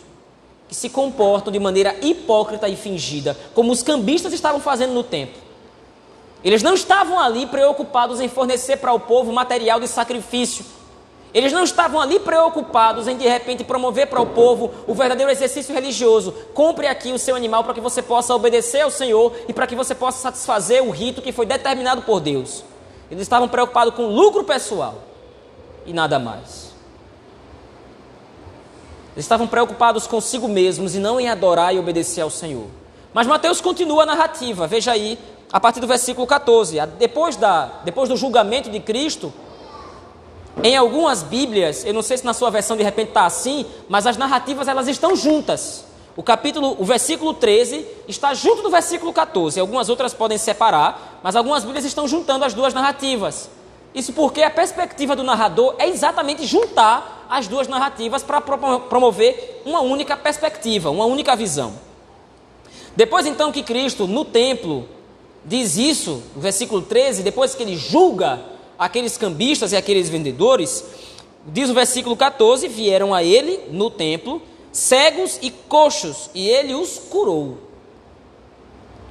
que 0.68 0.76
se 0.76 0.90
comportam 0.90 1.52
de 1.52 1.60
maneira 1.60 1.96
hipócrita 2.02 2.68
e 2.68 2.76
fingida, 2.76 3.38
como 3.54 3.72
os 3.72 3.82
cambistas 3.82 4.34
estavam 4.34 4.60
fazendo 4.60 4.94
no 4.94 5.04
templo. 5.04 5.42
Eles 6.44 6.62
não 6.62 6.74
estavam 6.74 7.20
ali 7.20 7.46
preocupados 7.46 8.20
em 8.20 8.30
fornecer 8.30 8.78
para 8.78 8.94
o 8.94 9.00
povo 9.00 9.32
material 9.32 9.80
de 9.80 9.88
sacrifício. 9.88 10.66
Eles 11.34 11.52
não 11.52 11.64
estavam 11.64 12.00
ali 12.00 12.20
preocupados 12.20 13.08
em 13.08 13.18
de 13.18 13.28
repente 13.28 13.64
promover 13.64 14.08
para 14.08 14.22
o 14.22 14.28
povo 14.28 14.72
o 14.88 14.94
verdadeiro 14.94 15.32
exercício 15.32 15.74
religioso. 15.74 16.32
Compre 16.54 16.88
aqui 16.88 17.12
o 17.12 17.20
seu 17.20 17.36
animal 17.36 17.64
para 17.64 17.74
que 17.74 17.82
você 17.82 18.02
possa 18.02 18.34
obedecer 18.34 18.82
ao 18.82 18.92
Senhor 18.92 19.34
e 19.48 19.54
para 19.54 19.68
que 19.68 19.76
você 19.76 19.94
possa 19.94 20.20
satisfazer 20.20 20.84
o 20.84 20.90
rito 20.90 21.22
que 21.22 21.32
foi 21.32 21.46
determinado 21.46 22.02
por 22.04 22.20
Deus. 22.20 22.64
Eles 23.12 23.24
estavam 23.24 23.48
preocupados 23.48 23.94
com 23.94 24.08
lucro 24.08 24.44
pessoal 24.44 24.96
e 25.86 25.94
nada 25.94 26.18
mais. 26.18 26.67
Eles 29.18 29.26
estavam 29.26 29.48
preocupados 29.48 30.06
consigo 30.06 30.48
mesmos 30.48 30.94
e 30.94 31.00
não 31.00 31.20
em 31.20 31.28
adorar 31.28 31.74
e 31.74 31.80
obedecer 31.80 32.22
ao 32.22 32.30
Senhor. 32.30 32.68
Mas 33.12 33.26
Mateus 33.26 33.60
continua 33.60 34.04
a 34.04 34.06
narrativa, 34.06 34.68
veja 34.68 34.92
aí, 34.92 35.18
a 35.52 35.60
partir 35.60 35.80
do 35.80 35.88
versículo 35.88 36.28
14. 36.28 36.78
Depois, 37.00 37.36
da, 37.36 37.66
depois 37.84 38.10
do 38.10 38.16
julgamento 38.16 38.70
de 38.70 38.80
Cristo, 38.80 39.34
em 40.64 40.78
algumas 40.78 41.24
Bíblias, 41.24 41.84
eu 41.84 41.96
não 41.96 42.04
sei 42.04 42.20
se 42.20 42.26
na 42.26 42.32
sua 42.32 42.52
versão 42.52 42.78
de 42.78 42.84
repente 42.84 43.08
está 43.08 43.26
assim, 43.26 43.66
mas 43.90 44.06
as 44.06 44.18
narrativas 44.18 44.68
elas 44.68 44.88
estão 44.88 45.16
juntas. 45.16 45.84
O 46.16 46.22
capítulo, 46.22 46.76
o 46.78 46.86
versículo 46.86 47.34
13 47.34 47.88
está 48.08 48.36
junto 48.36 48.62
do 48.62 48.70
versículo 48.70 49.12
14. 49.12 49.60
Algumas 49.60 49.90
outras 49.90 50.14
podem 50.14 50.38
separar, 50.38 51.20
mas 51.24 51.36
algumas 51.36 51.64
Bíblias 51.64 51.86
estão 51.86 52.08
juntando 52.08 52.46
as 52.46 52.54
duas 52.54 52.72
narrativas. 52.72 53.50
Isso 53.98 54.14
porque 54.14 54.44
a 54.44 54.50
perspectiva 54.52 55.16
do 55.16 55.24
narrador 55.24 55.74
é 55.80 55.88
exatamente 55.88 56.46
juntar 56.46 57.26
as 57.28 57.48
duas 57.48 57.68
narrativas 57.68 58.22
para 58.22 58.40
promover 58.40 59.64
uma 59.66 59.82
única 59.82 60.16
perspectiva, 60.16 60.92
uma 60.92 61.06
única 61.06 61.36
visão. 61.36 61.74
Depois 62.96 63.26
então 63.26 63.52
que 63.52 63.64
Cristo 63.64 64.06
no 64.06 64.24
templo 64.24 64.88
diz 65.44 65.78
isso, 65.78 66.22
no 66.36 66.42
versículo 66.44 66.84
13, 66.84 67.24
depois 67.24 67.56
que 67.56 67.64
ele 67.64 67.76
julga 67.76 68.40
aqueles 68.78 69.18
cambistas 69.18 69.72
e 69.72 69.76
aqueles 69.76 70.10
vendedores, 70.10 70.86
diz 71.48 71.68
o 71.68 71.74
versículo 71.74 72.16
14: 72.16 72.68
vieram 72.68 73.16
a 73.16 73.24
ele 73.24 73.62
no 73.72 73.90
templo 73.90 74.40
cegos 74.72 75.40
e 75.42 75.50
coxos, 75.50 76.30
e 76.36 76.48
ele 76.48 76.76
os 76.76 77.00
curou. 77.00 77.58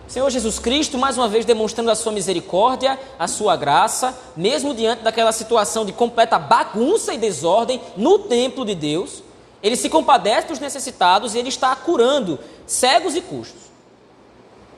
Senhor 0.09 0.31
Jesus 0.31 0.59
Cristo, 0.59 0.97
mais 0.97 1.19
uma 1.19 1.29
vez 1.29 1.45
demonstrando 1.45 1.91
a 1.91 1.95
sua 1.97 2.13
misericórdia, 2.13 2.99
a 3.19 3.27
sua 3.27 3.57
graça, 3.57 4.17
mesmo 4.37 4.73
diante 4.73 5.03
daquela 5.03 5.33
situação 5.33 5.85
de 5.85 5.93
completa 5.93 6.39
bagunça 6.39 7.13
e 7.13 7.19
desordem 7.19 7.81
no 7.97 8.21
templo 8.21 8.65
de 8.65 8.75
Deus, 8.75 9.23
ele 9.63 9.75
se 9.77 9.91
compadece 9.91 10.47
dos 10.47 10.61
necessitados 10.61 11.35
e 11.35 11.39
ele 11.39 11.49
está 11.49 11.75
curando 11.75 12.39
cegos 12.67 13.17
e 13.17 13.21
custos. 13.21 13.63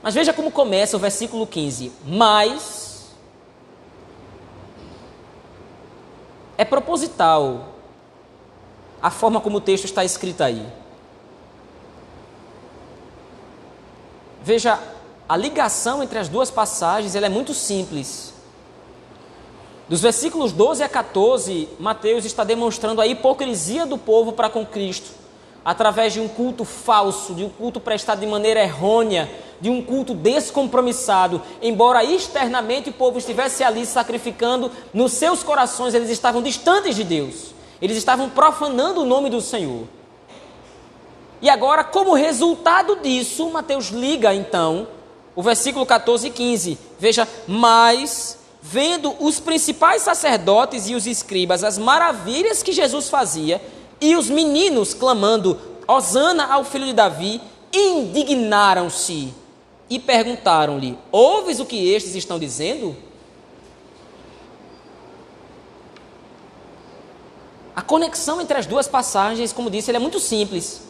Mas 0.03 0.15
veja 0.15 0.33
como 0.33 0.51
começa 0.51 0.97
o 0.97 1.01
versículo 1.01 1.47
15: 1.47 1.93
Mas 2.07 3.09
é 6.57 6.65
proposital 6.65 7.75
a 9.03 9.11
forma 9.11 9.41
como 9.41 9.59
o 9.59 9.61
texto 9.61 9.85
está 9.85 10.05
escrito 10.05 10.43
aí. 10.43 10.67
Veja 14.43 14.79
a 15.29 15.37
ligação 15.37 16.03
entre 16.03 16.19
as 16.19 16.29
duas 16.29 16.51
passagens 16.51 17.15
é 17.15 17.29
muito 17.29 17.53
simples. 17.53 18.33
Dos 19.87 20.01
versículos 20.01 20.53
12 20.53 20.83
a 20.83 20.89
14, 20.89 21.69
Mateus 21.79 22.25
está 22.25 22.45
demonstrando 22.45 23.01
a 23.01 23.07
hipocrisia 23.07 23.85
do 23.85 23.99
povo 23.99 24.33
para 24.33 24.49
com 24.49 24.65
Cristo, 24.65 25.11
através 25.63 26.15
de 26.15 26.21
um 26.21 26.29
culto 26.29 26.65
falso, 26.65 27.35
de 27.35 27.45
um 27.45 27.49
culto 27.51 27.79
prestado 27.79 28.21
de 28.21 28.27
maneira 28.27 28.63
errônea, 28.63 29.31
de 29.61 29.69
um 29.69 29.83
culto 29.83 30.15
descompromissado. 30.15 31.43
Embora 31.61 32.05
externamente 32.05 32.89
o 32.89 32.95
povo 32.95 33.19
estivesse 33.19 33.63
ali 33.63 33.85
sacrificando, 33.85 34.71
nos 34.95 35.13
seus 35.13 35.43
corações 35.43 35.93
eles 35.93 36.09
estavam 36.09 36.41
distantes 36.41 36.97
de 36.97 37.05
Deus. 37.05 37.55
Eles 37.81 37.97
estavam 37.99 38.31
profanando 38.31 39.03
o 39.03 39.07
nome 39.07 39.29
do 39.29 39.41
Senhor. 39.41 39.85
E 41.41 41.49
agora, 41.49 41.85
como 41.85 42.15
resultado 42.15 42.97
disso, 42.97 43.49
Mateus 43.51 43.89
liga 43.89 44.35
então 44.35 44.98
o 45.39 45.43
versículo 45.43 45.87
14 45.87 46.27
e 46.27 46.31
15. 46.31 46.77
Veja, 46.99 47.29
mas 47.47 48.39
vendo 48.61 49.15
os 49.21 49.39
principais 49.39 50.03
sacerdotes 50.03 50.89
e 50.89 50.97
os 50.97 51.07
escribas 51.07 51.63
as 51.63 51.79
maravilhas 51.79 52.61
que 52.61 52.73
Jesus 52.73 53.09
fazia, 53.09 53.63
e 54.01 54.17
os 54.17 54.29
meninos 54.29 54.95
clamando: 54.95 55.57
Hosana 55.87 56.53
ao 56.53 56.65
filho 56.65 56.87
de 56.87 56.93
Davi, 56.93 57.41
indignaram-se 57.73 59.33
e 59.89 60.01
perguntaram-lhe: 60.01 60.99
Ouves 61.13 61.61
o 61.61 61.67
que 61.67 61.89
estes 61.89 62.17
estão 62.17 62.37
dizendo? 62.37 62.97
A 67.77 67.83
conexão 67.83 68.41
entre 68.41 68.59
as 68.59 68.67
duas 68.67 68.89
passagens, 68.89 69.53
como 69.53 69.71
disse, 69.71 69.95
é 69.95 70.01
muito 70.01 70.19
simples. 70.19 70.83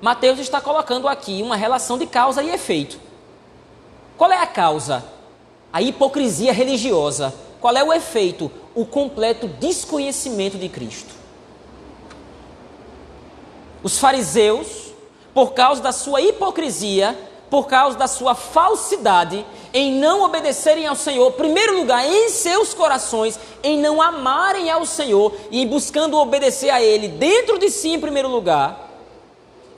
Mateus 0.00 0.38
está 0.38 0.58
colocando 0.58 1.06
aqui 1.06 1.42
uma 1.42 1.54
relação 1.54 1.98
de 1.98 2.06
causa 2.06 2.42
e 2.42 2.48
efeito. 2.48 3.03
Qual 4.16 4.30
é 4.30 4.38
a 4.38 4.46
causa? 4.46 5.04
A 5.72 5.82
hipocrisia 5.82 6.52
religiosa. 6.52 7.34
Qual 7.60 7.76
é 7.76 7.82
o 7.82 7.92
efeito? 7.92 8.50
O 8.74 8.84
completo 8.84 9.48
desconhecimento 9.48 10.56
de 10.58 10.68
Cristo. 10.68 11.14
Os 13.82 13.98
fariseus, 13.98 14.92
por 15.32 15.52
causa 15.52 15.82
da 15.82 15.92
sua 15.92 16.20
hipocrisia, 16.20 17.18
por 17.50 17.66
causa 17.66 17.96
da 17.96 18.06
sua 18.06 18.34
falsidade, 18.34 19.44
em 19.72 19.94
não 19.94 20.22
obedecerem 20.22 20.86
ao 20.86 20.96
Senhor, 20.96 21.30
primeiro 21.32 21.76
lugar, 21.76 22.04
em 22.04 22.28
seus 22.28 22.74
corações, 22.74 23.38
em 23.62 23.78
não 23.78 24.00
amarem 24.00 24.70
ao 24.70 24.86
Senhor 24.86 25.32
e 25.50 25.64
buscando 25.66 26.16
obedecer 26.16 26.70
a 26.70 26.82
Ele 26.82 27.08
dentro 27.08 27.58
de 27.58 27.70
si, 27.70 27.90
em 27.90 28.00
primeiro 28.00 28.28
lugar, 28.28 28.83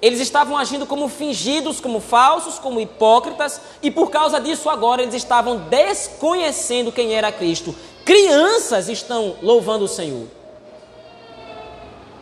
eles 0.01 0.21
estavam 0.21 0.57
agindo 0.57 0.87
como 0.87 1.09
fingidos, 1.09 1.81
como 1.81 2.01
falsos, 2.01 2.59
como 2.59 2.81
hipócritas, 2.81 3.61
e 3.83 3.91
por 3.91 4.11
causa 4.11 4.41
disso 4.41 4.69
agora 4.69 5.03
eles 5.03 5.15
estavam 5.15 5.57
desconhecendo 5.57 6.93
quem 6.93 7.15
era 7.15 7.33
Cristo. 7.33 7.75
Crianças 8.05 8.89
estão 8.89 9.37
louvando 9.43 9.85
o 9.85 9.89
Senhor. 9.89 10.27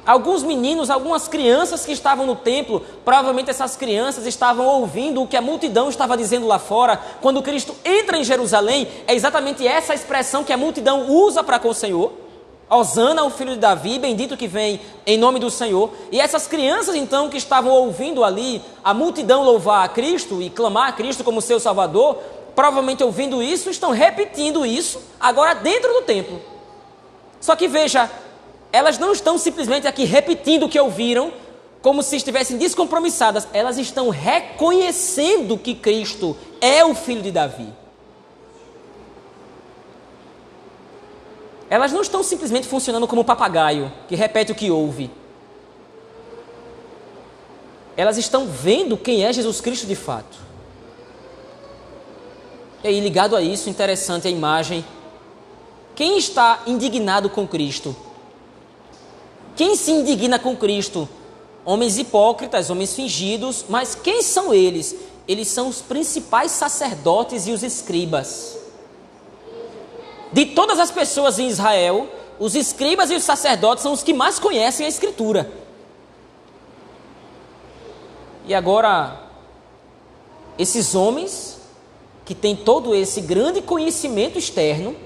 Alguns 0.07 0.43
meninos, 0.43 0.91
algumas 0.91 1.29
crianças 1.29 1.87
que 1.87 1.93
estavam 1.93 2.27
no 2.27 2.37
templo, 2.37 2.85
provavelmente 3.05 3.49
essas 3.49 3.75
crianças 3.75 4.27
estavam 4.27 4.67
ouvindo 4.67 5.23
o 5.23 5.27
que 5.27 5.37
a 5.37 5.41
multidão 5.41 5.89
estava 5.89 6.15
dizendo 6.15 6.47
lá 6.47 6.59
fora. 6.59 7.01
Quando 7.23 7.43
Cristo 7.43 7.75
entra 7.83 8.19
em 8.19 8.25
Jerusalém, 8.25 8.87
é 9.07 9.15
exatamente 9.15 9.67
essa 9.67 9.95
expressão 9.95 10.45
que 10.45 10.53
a 10.53 10.59
multidão 10.59 11.11
usa 11.11 11.43
para 11.43 11.59
com 11.59 11.71
o 11.71 11.75
Senhor. 11.75 12.24
Osana, 12.69 13.25
o 13.25 13.31
filho 13.31 13.53
de 13.53 13.59
Davi, 13.59 13.99
bendito 13.99 14.37
que 14.37 14.49
vem 14.49 14.81
em 15.07 15.19
nome 15.19 15.39
do 15.39 15.51
Senhor. 15.51 15.91
E 16.11 16.21
essas 16.21 16.47
crianças, 16.47 16.95
então, 16.95 17.29
que 17.29 17.37
estavam 17.37 17.73
ouvindo 17.73 18.25
ali 18.25 18.63
a 18.83 18.95
multidão 18.95 19.45
louvar 19.45 19.85
a 19.85 19.89
Cristo 19.89 20.41
e 20.41 20.51
clamar 20.51 20.89
a 20.89 20.93
Cristo 20.93 21.23
como 21.23 21.41
seu 21.41 21.61
Salvador, 21.61 22.17
provavelmente 22.55 23.05
ouvindo 23.05 23.43
isso, 23.43 23.69
estão 23.69 23.91
repetindo 23.91 24.65
isso 24.65 25.01
agora 25.21 25.55
dentro 25.55 25.93
do 25.93 26.03
templo. 26.03 26.41
Só 27.41 27.55
que 27.55 27.69
veja, 27.69 28.11
elas 28.73 28.99
não 28.99 29.13
estão 29.13 29.37
simplesmente 29.37 29.87
aqui 29.87 30.05
repetindo 30.05 30.65
o 30.65 30.69
que 30.69 30.81
ouviram, 30.81 31.33
como 31.83 32.03
se 32.03 32.17
estivessem 32.17 32.57
descompromissadas, 32.57 33.47
elas 33.53 33.77
estão 33.77 34.09
reconhecendo 34.09 35.59
que 35.59 35.75
Cristo 35.75 36.35
é 36.59 36.83
o 36.83 36.95
filho 36.95 37.21
de 37.21 37.31
Davi. 37.31 37.69
Elas 41.75 41.91
não 41.91 42.03
estão 42.03 42.23
simplesmente 42.23 42.69
funcionando 42.69 43.09
como 43.09 43.25
papagaio 43.25 43.93
que 44.07 44.15
repete 44.15 44.53
o 44.53 44.55
que 44.55 44.71
ouve. 44.71 45.11
Elas 47.97 48.17
estão 48.17 48.47
vendo 48.47 48.97
quem 48.97 49.25
é 49.25 49.33
Jesus 49.33 49.61
Cristo 49.61 49.85
de 49.85 49.97
fato. 49.97 50.39
E 52.85 52.87
aí, 52.87 53.01
ligado 53.01 53.35
a 53.35 53.43
isso, 53.43 53.69
interessante 53.69 54.29
a 54.29 54.31
imagem. 54.31 54.85
Quem 55.97 56.17
está 56.17 56.63
indignado 56.65 57.29
com 57.29 57.45
Cristo? 57.45 57.97
Quem 59.57 59.75
se 59.75 59.91
indigna 59.91 60.39
com 60.39 60.57
Cristo? 60.57 61.09
Homens 61.65 61.99
hipócritas, 61.99 62.71
homens 62.71 62.95
fingidos, 62.95 63.65
mas 63.69 63.97
quem 63.97 64.23
são 64.23 64.55
eles? 64.55 64.95
Eles 65.27 65.49
são 65.49 65.67
os 65.67 65.81
principais 65.81 66.53
sacerdotes 66.53 67.49
e 67.49 67.51
os 67.51 67.65
escribas. 67.65 68.63
De 70.35 70.47
todas 70.47 70.81
as 70.81 70.91
pessoas 70.91 71.39
em 71.39 71.47
Israel, 71.47 72.09
os 72.41 72.57
escribas 72.57 73.09
e 73.09 73.15
os 73.15 73.23
sacerdotes 73.23 73.85
são 73.85 73.93
os 73.93 74.03
que 74.03 74.13
mais 74.13 74.37
conhecem 74.37 74.85
a 74.85 74.89
Escritura. 74.89 75.49
E 78.45 78.53
agora, 78.53 79.29
esses 80.59 80.93
homens 80.93 81.61
que 82.25 82.35
têm 82.35 82.57
todo 82.57 82.97
esse 82.97 83.21
grande 83.21 83.63
conhecimento 83.63 84.37
externo, 84.37 84.97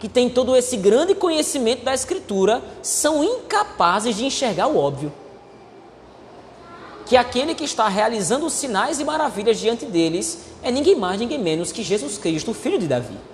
que 0.00 0.08
têm 0.08 0.30
todo 0.30 0.56
esse 0.56 0.78
grande 0.78 1.14
conhecimento 1.14 1.84
da 1.84 1.92
Escritura, 1.92 2.62
são 2.82 3.22
incapazes 3.22 4.16
de 4.16 4.24
enxergar 4.24 4.68
o 4.68 4.78
óbvio. 4.78 5.12
Que 7.04 7.14
aquele 7.14 7.54
que 7.54 7.64
está 7.64 7.86
realizando 7.88 8.48
sinais 8.48 8.98
e 9.00 9.04
maravilhas 9.04 9.58
diante 9.58 9.84
deles 9.84 10.46
é 10.62 10.70
ninguém 10.70 10.96
mais, 10.96 11.20
ninguém 11.20 11.38
menos 11.38 11.70
que 11.72 11.82
Jesus 11.82 12.16
Cristo, 12.16 12.52
o 12.52 12.54
filho 12.54 12.78
de 12.78 12.88
Davi. 12.88 13.31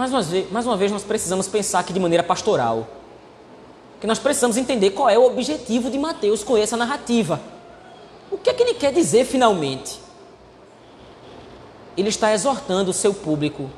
Mais 0.00 0.10
uma, 0.10 0.22
vez, 0.22 0.50
mais 0.50 0.66
uma 0.66 0.76
vez, 0.78 0.90
nós 0.90 1.04
precisamos 1.04 1.46
pensar 1.46 1.80
aqui 1.80 1.92
de 1.92 2.00
maneira 2.00 2.22
pastoral. 2.22 2.88
Que 4.00 4.06
nós 4.06 4.18
precisamos 4.18 4.56
entender 4.56 4.92
qual 4.92 5.10
é 5.10 5.18
o 5.18 5.26
objetivo 5.26 5.90
de 5.90 5.98
Mateus 5.98 6.42
com 6.42 6.56
essa 6.56 6.74
narrativa. 6.74 7.38
O 8.30 8.38
que 8.38 8.48
é 8.48 8.54
que 8.54 8.62
ele 8.62 8.72
quer 8.72 8.94
dizer 8.94 9.26
finalmente? 9.26 10.00
ele 12.00 12.08
está 12.08 12.32
exortando 12.32 12.92
o 12.92 12.94
seu 12.94 13.12
público 13.12 13.68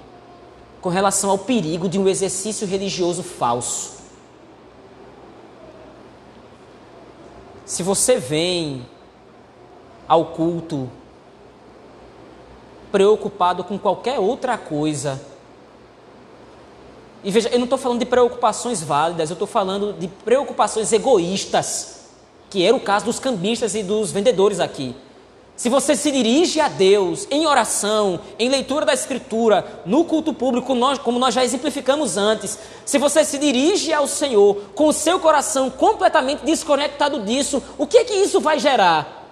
com 0.81 0.89
relação 0.89 1.29
ao 1.29 1.39
perigo 1.39 1.89
de 1.89 1.99
um 1.99 2.07
exercício 2.07 2.69
religioso 2.69 3.23
falso. 3.25 4.03
Se 7.65 7.83
você 7.83 8.19
vem 8.19 8.87
ao 10.07 10.27
culto 10.27 10.89
preocupado 12.93 13.65
com 13.65 13.77
qualquer 13.77 14.21
outra 14.21 14.57
coisa, 14.57 15.21
e 17.25 17.31
veja, 17.31 17.49
eu 17.51 17.59
não 17.59 17.65
estou 17.65 17.79
falando 17.79 18.01
de 18.01 18.07
preocupações 18.07 18.83
válidas, 18.83 19.31
eu 19.31 19.35
estou 19.35 19.47
falando 19.47 19.93
de 19.93 20.09
preocupações 20.09 20.93
egoístas, 20.93 22.01
que 22.51 22.65
era 22.65 22.77
o 22.77 22.81
caso 22.81 23.05
dos 23.05 23.19
cambistas 23.19 23.75
e 23.75 23.83
dos 23.83 24.11
vendedores 24.11 24.59
aqui. 24.59 24.95
Se 25.55 25.69
você 25.69 25.95
se 25.95 26.11
dirige 26.11 26.61
a 26.61 26.69
Deus 26.69 27.29
em 27.31 27.47
oração, 27.47 28.19
em 28.39 28.49
leitura 28.49 28.85
da 28.85 28.93
Escritura, 28.93 29.83
no 29.87 30.05
culto 30.05 30.35
público, 30.35 30.75
nós, 30.75 30.99
como 30.99 31.19
nós 31.19 31.35
já 31.35 31.45
exemplificamos 31.45 32.17
antes, 32.17 32.59
se 32.85 32.99
você 32.99 33.25
se 33.25 33.39
dirige 33.39 33.93
ao 33.93 34.09
Senhor 34.09 34.57
com 34.75 34.89
o 34.89 34.93
seu 34.93 35.21
coração 35.21 35.71
completamente 35.71 36.45
desconectado 36.45 37.21
disso, 37.21 37.63
o 37.79 37.87
que 37.87 37.99
é 37.99 38.05
que 38.05 38.15
isso 38.15 38.41
vai 38.41 38.59
gerar? 38.59 39.23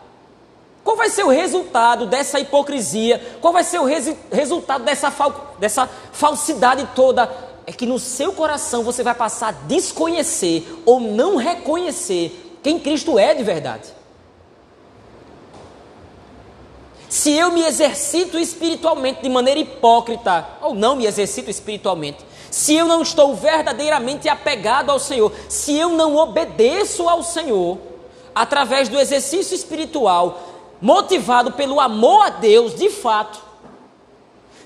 Qual 0.85 0.97
vai 0.97 1.11
ser 1.11 1.25
o 1.25 1.29
resultado 1.29 2.07
dessa 2.07 2.41
hipocrisia? 2.41 3.21
Qual 3.41 3.53
vai 3.53 3.65
ser 3.65 3.81
o 3.81 3.85
res 3.85 4.15
resultado 4.31 4.85
dessa, 4.85 5.11
fal 5.11 5.55
dessa 5.59 5.89
falsidade 6.13 6.89
toda? 6.95 7.50
É 7.71 7.73
que 7.73 7.87
no 7.87 8.01
seu 8.01 8.33
coração 8.33 8.83
você 8.83 9.01
vai 9.01 9.15
passar 9.15 9.49
a 9.51 9.53
desconhecer 9.53 10.83
ou 10.85 10.99
não 10.99 11.37
reconhecer 11.37 12.59
quem 12.65 12.81
Cristo 12.81 13.17
é 13.17 13.33
de 13.33 13.45
verdade. 13.45 13.95
Se 17.09 17.31
eu 17.31 17.53
me 17.53 17.63
exercito 17.63 18.37
espiritualmente 18.41 19.23
de 19.23 19.29
maneira 19.29 19.61
hipócrita, 19.61 20.49
ou 20.61 20.75
não 20.75 20.97
me 20.97 21.07
exercito 21.07 21.49
espiritualmente, 21.49 22.19
se 22.51 22.75
eu 22.75 22.87
não 22.87 23.03
estou 23.03 23.37
verdadeiramente 23.37 24.29
apegado 24.29 24.91
ao 24.91 24.99
Senhor, 24.99 25.33
se 25.49 25.79
eu 25.79 25.91
não 25.91 26.17
obedeço 26.17 27.09
ao 27.09 27.23
Senhor, 27.23 27.79
através 28.35 28.89
do 28.89 28.99
exercício 28.99 29.55
espiritual, 29.55 30.43
motivado 30.81 31.53
pelo 31.53 31.79
amor 31.79 32.27
a 32.27 32.31
Deus, 32.31 32.75
de 32.75 32.91
fato, 32.91 33.41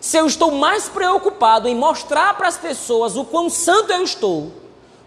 se 0.05 0.19
eu 0.19 0.27
estou 0.27 0.51
mais 0.51 0.87
preocupado 0.87 1.67
em 1.67 1.75
mostrar 1.75 2.37
para 2.37 2.47
as 2.47 2.59
pessoas 2.59 3.17
o 3.17 3.25
quão 3.25 3.49
santo 3.49 3.90
eu 3.90 4.03
estou, 4.03 4.53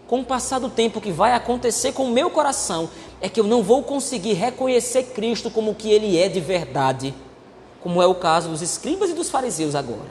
com 0.08 0.20
o 0.20 0.24
passar 0.24 0.58
do 0.58 0.68
tempo 0.68 1.00
que 1.00 1.12
vai 1.12 1.34
acontecer 1.34 1.92
com 1.92 2.06
o 2.06 2.10
meu 2.10 2.28
coração, 2.30 2.90
é 3.20 3.28
que 3.28 3.38
eu 3.38 3.44
não 3.44 3.62
vou 3.62 3.84
conseguir 3.84 4.32
reconhecer 4.32 5.12
Cristo 5.14 5.50
como 5.50 5.70
o 5.70 5.74
que 5.74 5.88
Ele 5.88 6.18
é 6.18 6.28
de 6.28 6.40
verdade 6.40 7.14
como 7.80 8.02
é 8.02 8.06
o 8.06 8.14
caso 8.14 8.48
dos 8.48 8.60
escribas 8.60 9.10
e 9.10 9.14
dos 9.14 9.30
fariseus 9.30 9.74
agora. 9.74 10.10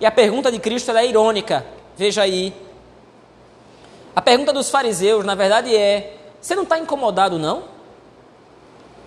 E 0.00 0.06
a 0.06 0.10
pergunta 0.10 0.50
de 0.50 0.58
Cristo 0.58 0.90
é 0.90 1.06
irônica. 1.06 1.64
Veja 1.96 2.22
aí. 2.22 2.52
A 4.16 4.20
pergunta 4.20 4.52
dos 4.52 4.68
fariseus, 4.68 5.24
na 5.24 5.34
verdade, 5.34 5.74
é: 5.74 6.16
você 6.40 6.54
não 6.54 6.64
está 6.64 6.78
incomodado, 6.78 7.38
não? 7.38 7.79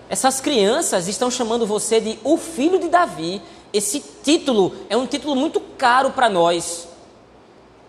Essas 0.08 0.40
crianças 0.40 1.08
estão 1.08 1.30
chamando 1.30 1.66
você 1.66 2.00
de 2.00 2.18
o 2.22 2.36
filho 2.36 2.78
de 2.78 2.88
Davi. 2.88 3.40
Esse 3.72 4.02
título 4.22 4.74
é 4.88 4.96
um 4.96 5.06
título 5.06 5.34
muito 5.34 5.60
caro 5.60 6.10
para 6.10 6.28
nós. 6.28 6.88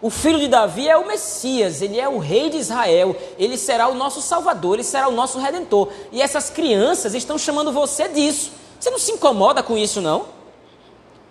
O 0.01 0.09
filho 0.09 0.39
de 0.39 0.47
Davi 0.47 0.87
é 0.87 0.97
o 0.97 1.07
Messias, 1.07 1.81
ele 1.81 1.99
é 1.99 2.07
o 2.07 2.19
rei 2.19 2.49
de 2.49 2.57
Israel, 2.57 3.15
ele 3.39 3.57
será 3.57 3.87
o 3.87 3.95
nosso 3.95 4.21
salvador, 4.21 4.75
ele 4.75 4.83
será 4.83 5.07
o 5.07 5.11
nosso 5.11 5.39
redentor. 5.39 5.89
E 6.11 6.21
essas 6.21 6.49
crianças 6.49 7.15
estão 7.15 7.37
chamando 7.37 7.71
você 7.71 8.07
disso. 8.07 8.51
Você 8.79 8.89
não 8.89 8.99
se 8.99 9.11
incomoda 9.11 9.63
com 9.63 9.77
isso, 9.77 10.01
não? 10.01 10.27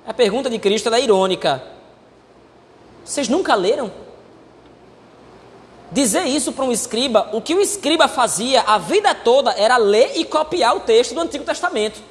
A 0.06 0.12
pergunta 0.12 0.50
de 0.50 0.58
Cristo 0.58 0.92
é 0.92 1.00
irônica. 1.00 1.62
Vocês 3.04 3.28
nunca 3.28 3.54
leram? 3.54 3.92
Dizer 5.94 6.24
isso 6.24 6.50
para 6.50 6.64
um 6.64 6.72
escriba, 6.72 7.30
o 7.32 7.40
que 7.40 7.54
o 7.54 7.60
escriba 7.60 8.08
fazia 8.08 8.62
a 8.62 8.78
vida 8.78 9.14
toda 9.14 9.52
era 9.52 9.76
ler 9.76 10.14
e 10.16 10.24
copiar 10.24 10.76
o 10.76 10.80
texto 10.80 11.14
do 11.14 11.20
Antigo 11.20 11.44
Testamento. 11.44 12.02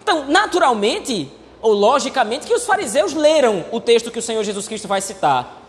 Então, 0.00 0.26
naturalmente, 0.28 1.28
ou 1.60 1.72
logicamente, 1.72 2.46
que 2.46 2.54
os 2.54 2.64
fariseus 2.64 3.12
leram 3.12 3.64
o 3.72 3.80
texto 3.80 4.08
que 4.08 4.20
o 4.20 4.22
Senhor 4.22 4.44
Jesus 4.44 4.68
Cristo 4.68 4.86
vai 4.86 5.00
citar. 5.00 5.64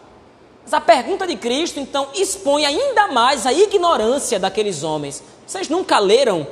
Mas 0.61 0.71
a 0.75 0.79
pergunta 0.79 1.25
de 1.25 1.35
Cristo, 1.35 1.79
então, 1.79 2.07
expõe 2.13 2.67
ainda 2.67 3.07
mais 3.07 3.47
a 3.47 3.51
ignorância 3.51 4.39
daqueles 4.39 4.83
homens. 4.83 5.23
Vocês 5.43 5.67
nunca 5.67 5.97
leram 5.97 6.45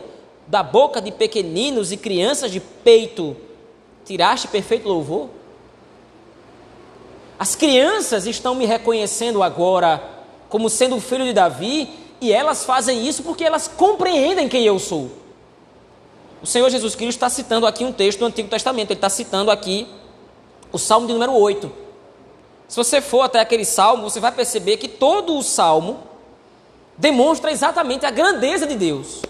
da 0.47 0.63
boca 0.63 0.99
de 0.99 1.11
pequeninos 1.11 1.91
e 1.91 1.97
crianças 1.97 2.51
de 2.51 2.59
peito, 2.59 3.37
tiraste 4.03 4.47
perfeito 4.47 4.87
louvor? 4.87 5.29
As 7.37 7.55
crianças 7.55 8.25
estão 8.25 8.55
me 8.55 8.65
reconhecendo 8.65 9.43
agora 9.43 10.14
como 10.49 10.69
sendo 10.69 10.95
o 10.95 11.01
filho 11.01 11.25
de 11.25 11.33
Davi, 11.33 11.89
e 12.21 12.31
elas 12.31 12.63
fazem 12.65 13.05
isso 13.05 13.23
porque 13.23 13.43
elas 13.43 13.67
compreendem 13.67 14.47
quem 14.47 14.63
eu 14.63 14.79
sou. 14.79 15.11
O 16.41 16.45
Senhor 16.45 16.69
Jesus 16.69 16.95
Cristo 16.95 17.17
está 17.17 17.29
citando 17.29 17.65
aqui 17.65 17.83
um 17.83 17.91
texto 17.91 18.19
do 18.19 18.25
Antigo 18.25 18.49
Testamento, 18.49 18.91
ele 18.91 18.97
está 18.97 19.09
citando 19.09 19.51
aqui 19.51 19.87
o 20.71 20.77
Salmo 20.77 21.07
de 21.07 21.13
número 21.13 21.33
8. 21.33 21.71
Se 22.67 22.77
você 22.77 23.01
for 23.01 23.21
até 23.21 23.39
aquele 23.39 23.65
salmo, 23.65 24.09
você 24.09 24.19
vai 24.19 24.31
perceber 24.31 24.77
que 24.77 24.87
todo 24.87 25.37
o 25.37 25.43
salmo 25.43 25.99
demonstra 26.97 27.51
exatamente 27.51 28.05
a 28.05 28.11
grandeza 28.11 28.65
de 28.65 28.75
Deus. 28.75 29.21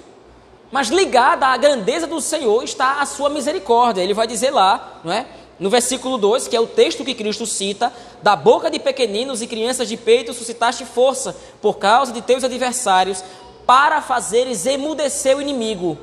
Mas 0.71 0.89
ligada 0.89 1.47
à 1.47 1.58
grandeza 1.58 2.08
do 2.08 2.19
Senhor 2.21 2.63
está 2.63 3.01
a 3.01 3.06
sua 3.06 3.30
misericórdia. 3.30 4.01
Ele 4.01 4.13
vai 4.13 4.28
dizer 4.28 4.51
lá, 4.51 4.99
não 5.04 5.12
é? 5.12 5.25
No 5.59 5.69
versículo 5.69 6.17
2, 6.17 6.47
que 6.47 6.55
é 6.55 6.59
o 6.59 6.67
texto 6.67 7.05
que 7.05 7.13
Cristo 7.13 7.45
cita, 7.45 7.91
da 8.21 8.35
boca 8.35 8.69
de 8.69 8.77
pequeninos 8.79 9.41
e 9.41 9.47
crianças 9.47 9.87
de 9.87 9.95
peito 9.95 10.33
suscitaste 10.33 10.85
força 10.85 11.35
por 11.61 11.77
causa 11.77 12.11
de 12.11 12.21
teus 12.21 12.43
adversários, 12.43 13.23
para 13.65 14.01
fazeres 14.01 14.65
emudecer 14.65 15.37
o 15.37 15.41
inimigo. 15.41 15.97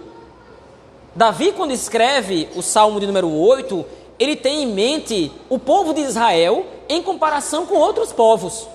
Davi, 1.15 1.53
quando 1.53 1.73
escreve 1.73 2.49
o 2.57 2.63
Salmo 2.63 2.99
de 2.99 3.07
número 3.07 3.31
8, 3.31 3.85
ele 4.19 4.35
tem 4.35 4.63
em 4.63 4.67
mente 4.67 5.31
o 5.49 5.59
povo 5.59 5.93
de 5.93 6.01
Israel 6.01 6.67
em 6.89 7.03
comparação 7.03 7.67
com 7.67 7.77
outros 7.77 8.13
povos. 8.13 8.67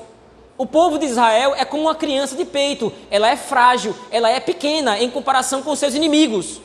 O 0.58 0.66
povo 0.66 0.98
de 1.00 1.06
Israel 1.06 1.54
é 1.56 1.66
como 1.66 1.84
uma 1.84 1.96
criança 1.96 2.36
de 2.36 2.46
peito, 2.46 2.92
ela 3.10 3.30
é 3.30 3.36
frágil, 3.36 3.96
ela 4.12 4.30
é 4.30 4.40
pequena 4.40 5.00
em 5.00 5.10
comparação 5.10 5.62
com 5.62 5.76
seus 5.76 5.94
inimigos. 5.94 6.62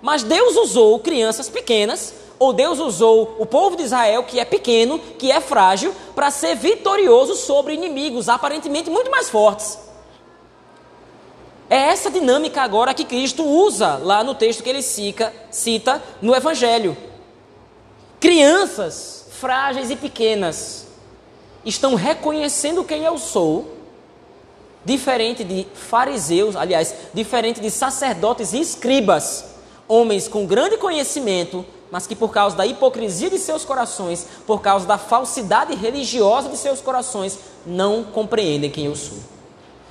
Mas 0.00 0.22
Deus 0.22 0.56
usou 0.56 0.98
crianças 0.98 1.48
pequenas, 1.48 2.14
ou 2.40 2.54
Deus 2.54 2.78
usou 2.78 3.36
o 3.38 3.44
povo 3.44 3.76
de 3.76 3.82
Israel, 3.82 4.24
que 4.24 4.40
é 4.40 4.46
pequeno, 4.46 4.98
que 4.98 5.30
é 5.30 5.42
frágil, 5.42 5.94
para 6.14 6.30
ser 6.30 6.56
vitorioso 6.56 7.34
sobre 7.36 7.74
inimigos 7.74 8.30
aparentemente 8.30 8.88
muito 8.88 9.10
mais 9.10 9.28
fortes. 9.28 9.78
É 11.68 11.76
essa 11.76 12.10
dinâmica 12.10 12.62
agora 12.62 12.94
que 12.94 13.04
Cristo 13.04 13.44
usa 13.44 13.98
lá 13.98 14.24
no 14.24 14.34
texto 14.34 14.62
que 14.62 14.70
ele 14.70 14.80
cita, 14.80 15.30
cita 15.50 16.02
no 16.22 16.34
Evangelho. 16.34 16.96
Crianças 18.18 19.26
frágeis 19.32 19.90
e 19.90 19.96
pequenas 19.96 20.86
estão 21.62 21.94
reconhecendo 21.94 22.82
quem 22.84 23.04
eu 23.04 23.18
sou, 23.18 23.76
diferente 24.82 25.44
de 25.44 25.66
fariseus, 25.74 26.56
aliás, 26.56 26.94
diferente 27.12 27.60
de 27.60 27.70
sacerdotes 27.70 28.54
e 28.54 28.60
escribas, 28.60 29.44
homens 29.86 30.26
com 30.26 30.46
grande 30.46 30.78
conhecimento, 30.78 31.66
mas 31.90 32.06
que 32.06 32.14
por 32.14 32.30
causa 32.30 32.56
da 32.56 32.66
hipocrisia 32.66 33.28
de 33.28 33.38
seus 33.38 33.64
corações, 33.64 34.26
por 34.46 34.60
causa 34.60 34.86
da 34.86 34.96
falsidade 34.96 35.74
religiosa 35.74 36.48
de 36.48 36.56
seus 36.56 36.80
corações, 36.80 37.38
não 37.66 38.04
compreendem 38.04 38.70
quem 38.70 38.86
eu 38.86 38.96
sou. 38.96 39.18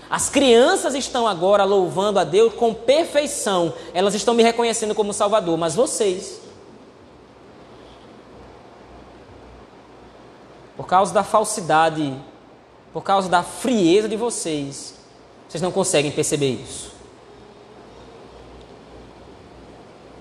As 0.10 0.28
crianças 0.28 0.96
estão 0.96 1.28
agora 1.28 1.64
louvando 1.64 2.18
a 2.18 2.24
Deus 2.24 2.54
com 2.54 2.74
perfeição, 2.74 3.74
elas 3.94 4.16
estão 4.16 4.34
me 4.34 4.42
reconhecendo 4.42 4.96
como 4.96 5.14
Salvador, 5.14 5.56
mas 5.56 5.76
vocês, 5.76 6.42
por 10.76 10.88
causa 10.88 11.14
da 11.14 11.24
falsidade, 11.24 12.16
por 12.92 13.04
causa 13.04 13.30
da 13.30 13.44
frieza 13.44 14.10
de 14.10 14.16
vocês, 14.16 14.96
vocês 15.48 15.62
não 15.62 15.72
conseguem 15.72 16.12
perceber 16.12 16.54
isso. 16.54 16.92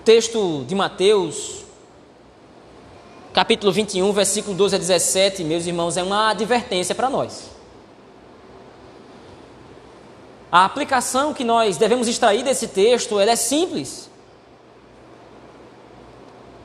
O 0.01 0.03
texto 0.03 0.65
de 0.67 0.75
Mateus, 0.75 1.63
capítulo 3.39 3.71
21, 3.71 4.11
versículo 4.11 4.53
12 4.53 4.75
a 4.75 4.77
17, 4.77 5.45
meus 5.45 5.65
irmãos, 5.65 5.95
é 5.95 6.03
uma 6.03 6.31
advertência 6.31 6.93
para 6.93 7.09
nós. 7.09 7.51
A 10.51 10.65
aplicação 10.65 11.33
que 11.33 11.45
nós 11.45 11.77
devemos 11.77 12.09
extrair 12.09 12.43
desse 12.43 12.67
texto 12.67 13.17
é 13.17 13.35
simples. 13.37 14.09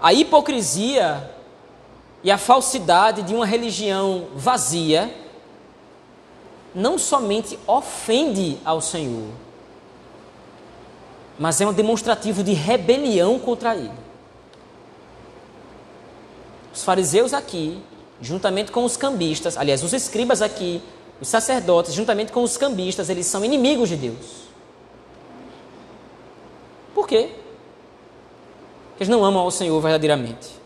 A 0.02 0.12
hipocrisia 0.12 1.30
e 2.24 2.30
a 2.32 2.37
falsidade 2.37 3.22
de 3.22 3.37
uma 3.37 3.46
religião 3.46 4.26
vazia 4.34 5.14
não 6.74 6.98
somente 6.98 7.56
ofende 7.68 8.58
ao 8.64 8.80
Senhor, 8.80 9.28
mas 11.38 11.60
é 11.60 11.66
um 11.68 11.72
demonstrativo 11.72 12.42
de 12.42 12.52
rebelião 12.52 13.38
contra 13.38 13.76
Ele. 13.76 14.03
Os 16.74 16.82
fariseus 16.82 17.32
aqui, 17.32 17.80
juntamente 18.20 18.72
com 18.72 18.84
os 18.84 18.96
cambistas, 18.96 19.56
aliás, 19.56 19.82
os 19.84 19.92
escribas 19.92 20.42
aqui, 20.42 20.82
os 21.20 21.28
sacerdotes, 21.28 21.94
juntamente 21.94 22.32
com 22.32 22.42
os 22.42 22.56
cambistas, 22.56 23.08
eles 23.08 23.26
são 23.26 23.44
inimigos 23.44 23.88
de 23.88 23.96
Deus. 23.96 24.44
Por 26.94 27.06
quê? 27.06 27.30
Porque 28.88 29.02
eles 29.04 29.08
não 29.08 29.24
amam 29.24 29.42
ao 29.42 29.50
Senhor 29.50 29.80
verdadeiramente. 29.80 30.64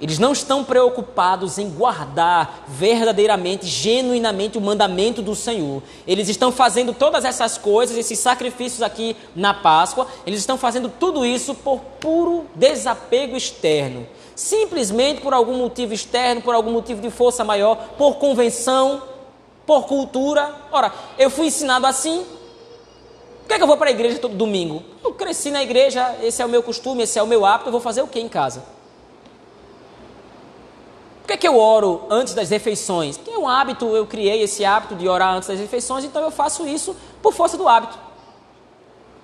Eles 0.00 0.18
não 0.18 0.32
estão 0.32 0.62
preocupados 0.62 1.56
em 1.56 1.70
guardar 1.70 2.64
verdadeiramente, 2.68 3.66
genuinamente 3.66 4.58
o 4.58 4.60
mandamento 4.60 5.22
do 5.22 5.34
Senhor. 5.34 5.82
Eles 6.06 6.28
estão 6.28 6.52
fazendo 6.52 6.92
todas 6.92 7.24
essas 7.24 7.56
coisas, 7.56 7.96
esses 7.96 8.18
sacrifícios 8.18 8.82
aqui 8.82 9.16
na 9.34 9.54
Páscoa, 9.54 10.06
eles 10.26 10.40
estão 10.40 10.58
fazendo 10.58 10.90
tudo 10.90 11.24
isso 11.24 11.54
por 11.54 11.80
puro 11.98 12.46
desapego 12.54 13.36
externo. 13.36 14.06
Simplesmente 14.36 15.22
por 15.22 15.32
algum 15.32 15.56
motivo 15.56 15.94
externo, 15.94 16.42
por 16.42 16.54
algum 16.54 16.70
motivo 16.70 17.00
de 17.00 17.10
força 17.10 17.42
maior, 17.42 17.76
por 17.96 18.16
convenção, 18.16 19.02
por 19.66 19.86
cultura. 19.86 20.54
Ora, 20.70 20.92
eu 21.18 21.30
fui 21.30 21.46
ensinado 21.46 21.86
assim. 21.86 22.24
Por 23.40 23.48
que, 23.48 23.54
é 23.54 23.56
que 23.56 23.62
eu 23.62 23.66
vou 23.66 23.78
para 23.78 23.88
a 23.88 23.92
igreja 23.92 24.18
todo 24.18 24.34
domingo? 24.34 24.82
Eu 25.02 25.14
cresci 25.14 25.50
na 25.50 25.62
igreja, 25.62 26.16
esse 26.22 26.42
é 26.42 26.44
o 26.44 26.48
meu 26.48 26.62
costume, 26.62 27.04
esse 27.04 27.18
é 27.18 27.22
o 27.22 27.26
meu 27.26 27.46
hábito, 27.46 27.68
eu 27.68 27.72
vou 27.72 27.80
fazer 27.80 28.02
o 28.02 28.06
que 28.06 28.20
em 28.20 28.28
casa? 28.28 28.62
Por 31.22 31.28
que, 31.28 31.32
é 31.32 31.36
que 31.38 31.48
eu 31.48 31.58
oro 31.58 32.06
antes 32.10 32.34
das 32.34 32.50
refeições? 32.50 33.16
Porque 33.16 33.30
é 33.30 33.38
um 33.38 33.48
hábito, 33.48 33.86
eu 33.96 34.06
criei 34.06 34.42
esse 34.42 34.64
hábito 34.64 34.94
de 34.94 35.08
orar 35.08 35.34
antes 35.34 35.48
das 35.48 35.58
refeições, 35.58 36.04
então 36.04 36.22
eu 36.22 36.30
faço 36.30 36.66
isso 36.68 36.94
por 37.22 37.32
força 37.32 37.56
do 37.56 37.66
hábito. 37.66 38.05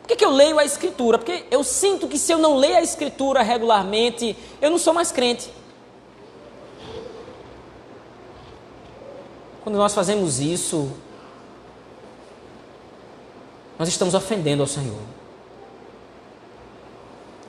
Por 0.03 0.09
que, 0.09 0.17
que 0.17 0.25
eu 0.25 0.31
leio 0.31 0.59
a 0.59 0.65
Escritura? 0.65 1.17
Porque 1.17 1.45
eu 1.51 1.63
sinto 1.63 2.09
que 2.09 2.19
se 2.19 2.33
eu 2.33 2.39
não 2.39 2.57
ler 2.57 2.75
a 2.75 2.83
Escritura 2.83 3.43
regularmente, 3.43 4.37
eu 4.61 4.71
não 4.71 4.79
sou 4.79 4.93
mais 4.93 5.13
crente. 5.13 5.49
Quando 9.63 9.77
nós 9.77 9.95
fazemos 9.95 10.41
isso, 10.41 10.91
nós 13.79 13.89
estamos 13.89 14.13
ofendendo 14.13 14.63
ao 14.63 14.67
Senhor. 14.67 14.99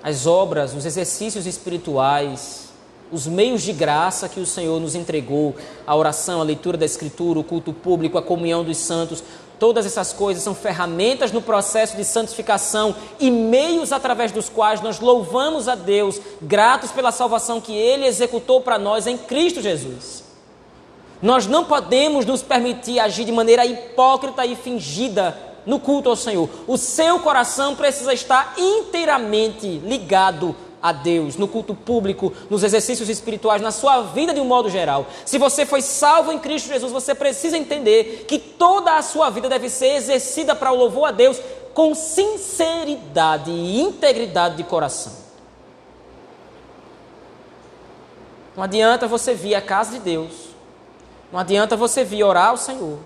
As 0.02 0.28
obras, 0.28 0.76
os 0.76 0.86
exercícios 0.86 1.48
espirituais, 1.48 2.70
os 3.12 3.26
meios 3.28 3.62
de 3.62 3.72
graça 3.72 4.28
que 4.28 4.40
o 4.40 4.46
Senhor 4.46 4.80
nos 4.80 4.96
entregou, 4.96 5.56
a 5.86 5.96
oração, 5.96 6.42
a 6.42 6.44
leitura 6.44 6.78
da 6.78 6.86
Escritura, 6.86 7.40
o 7.40 7.44
culto 7.44 7.72
público, 7.72 8.18
a 8.18 8.22
comunhão 8.22 8.64
dos 8.64 8.78
santos, 8.78 9.24
todas 9.64 9.86
essas 9.86 10.12
coisas 10.12 10.44
são 10.44 10.54
ferramentas 10.54 11.32
no 11.32 11.42
processo 11.42 11.96
de 11.96 12.04
santificação 12.04 12.94
e 13.18 13.32
meios 13.32 13.94
através 13.94 14.30
dos 14.30 14.50
quais 14.50 14.82
nós 14.82 15.00
louvamos 15.00 15.70
a 15.70 15.74
Deus, 15.76 16.20
gratos 16.42 16.92
pela 16.92 17.14
salvação 17.14 17.62
que 17.62 17.72
Ele 17.72 18.06
executou 18.06 18.60
para 18.60 18.78
nós 18.78 19.08
em 19.08 19.18
Cristo 19.18 19.62
Jesus. 19.62 20.26
Nós 21.22 21.48
não 21.48 21.64
podemos 21.64 22.26
nos 22.26 22.42
permitir 22.42 23.00
agir 23.00 23.24
de 23.24 23.32
maneira 23.32 23.66
hipócrita 23.66 24.46
e 24.46 24.54
fingida 24.54 25.40
no 25.66 25.80
culto 25.80 26.10
ao 26.10 26.18
Senhor. 26.18 26.50
O 26.68 26.78
seu 26.78 27.20
coração 27.20 27.74
precisa 27.74 28.14
estar 28.14 28.56
inteiramente 28.58 29.78
ligado 29.78 30.54
a 30.84 30.92
Deus, 30.92 31.38
no 31.38 31.48
culto 31.48 31.74
público, 31.74 32.34
nos 32.50 32.62
exercícios 32.62 33.08
espirituais, 33.08 33.62
na 33.62 33.72
sua 33.72 34.02
vida 34.02 34.34
de 34.34 34.42
um 34.42 34.46
modo 34.46 34.70
geral. 34.70 35.08
Se 35.26 35.38
você 35.38 35.66
foi 35.66 35.82
salvo 35.82 36.34
em 36.34 36.38
Cristo 36.38 36.68
Jesus, 36.68 36.92
você 36.92 37.16
precisa 37.16 37.58
entender 37.58 38.26
que 38.28 38.38
toda 38.38 38.98
a 38.98 39.02
sua 39.02 39.30
vida 39.30 39.48
deve 39.48 39.70
ser 39.70 39.96
exercida 39.96 40.54
para 40.54 40.74
o 40.74 40.76
louvor 40.76 41.08
a 41.08 41.12
Deus 41.12 41.40
com 41.74 41.96
sinceridade 41.96 43.50
e 43.50 43.80
integridade 43.80 44.58
de 44.58 44.66
coração. 44.66 45.14
Não 48.54 48.64
adianta 48.64 49.08
você 49.08 49.34
vir 49.34 49.56
à 49.56 49.62
casa 49.62 49.94
de 49.94 50.00
Deus, 50.00 50.34
não 51.32 51.40
adianta 51.40 51.78
você 51.78 52.04
vir 52.04 52.26
orar 52.26 52.50
ao 52.50 52.58
Senhor, 52.58 53.00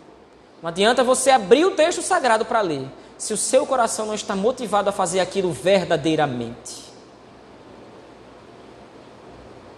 não 0.63 0.67
adianta 0.67 1.03
você 1.03 1.29
abrir 1.29 1.63
o 1.63 1.71
texto 1.71 2.01
sagrado 2.01 2.43
para 2.43 2.59
ler, 2.59 2.87
se 3.19 3.33
o 3.33 3.37
seu 3.37 3.67
coração 3.67 4.07
não 4.07 4.15
está 4.15 4.35
motivado 4.35 4.89
a 4.89 4.91
fazer 4.91 5.19
aquilo 5.19 5.51
verdadeiramente 5.51 6.86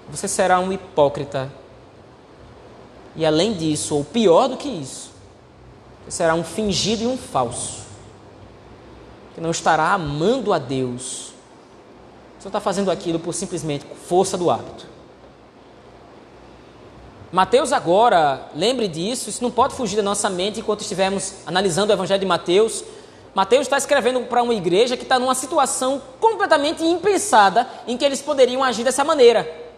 você 0.10 0.28
será 0.28 0.60
um 0.60 0.72
hipócrita. 0.72 1.52
E 3.16 3.26
além 3.26 3.54
disso, 3.54 3.96
ou 3.96 4.04
pior 4.04 4.48
do 4.48 4.58
que 4.58 4.68
isso, 4.68 5.12
você 6.06 6.18
será 6.18 6.34
um 6.34 6.44
fingido 6.44 7.04
e 7.04 7.08
um 7.08 7.18
falso. 7.18 7.84
Que 9.36 9.42
não 9.42 9.52
estará 9.52 9.94
amando 9.94 10.52
a 10.52 10.58
Deus. 10.58 11.34
Você 12.40 12.48
está 12.48 12.60
fazendo 12.60 12.90
aquilo 12.90 13.20
por 13.20 13.34
simplesmente 13.34 13.86
força 14.08 14.38
do 14.38 14.50
hábito. 14.50 14.88
Mateus 17.32 17.72
agora, 17.72 18.50
lembre 18.56 18.88
disso, 18.88 19.30
isso 19.30 19.44
não 19.44 19.52
pode 19.52 19.76
fugir 19.76 19.98
da 19.98 20.02
nossa 20.02 20.30
mente 20.32 20.62
enquanto 20.62 20.82
estivermos 20.82 21.36
analisando 21.46 21.92
o 21.92 21.96
Evangelho 21.96 22.20
de 22.20 22.26
Mateus. 22.26 22.84
Mateus 23.36 23.64
está 23.64 23.78
escrevendo 23.78 24.22
para 24.22 24.42
uma 24.42 24.56
igreja 24.56 24.98
que 24.98 25.04
está 25.04 25.20
numa 25.20 25.36
situação 25.36 26.02
completamente 26.20 26.84
impensada 26.84 27.68
em 27.86 27.96
que 27.96 28.04
eles 28.04 28.22
poderiam 28.22 28.64
agir 28.64 28.84
dessa 28.84 29.04
maneira. 29.04 29.69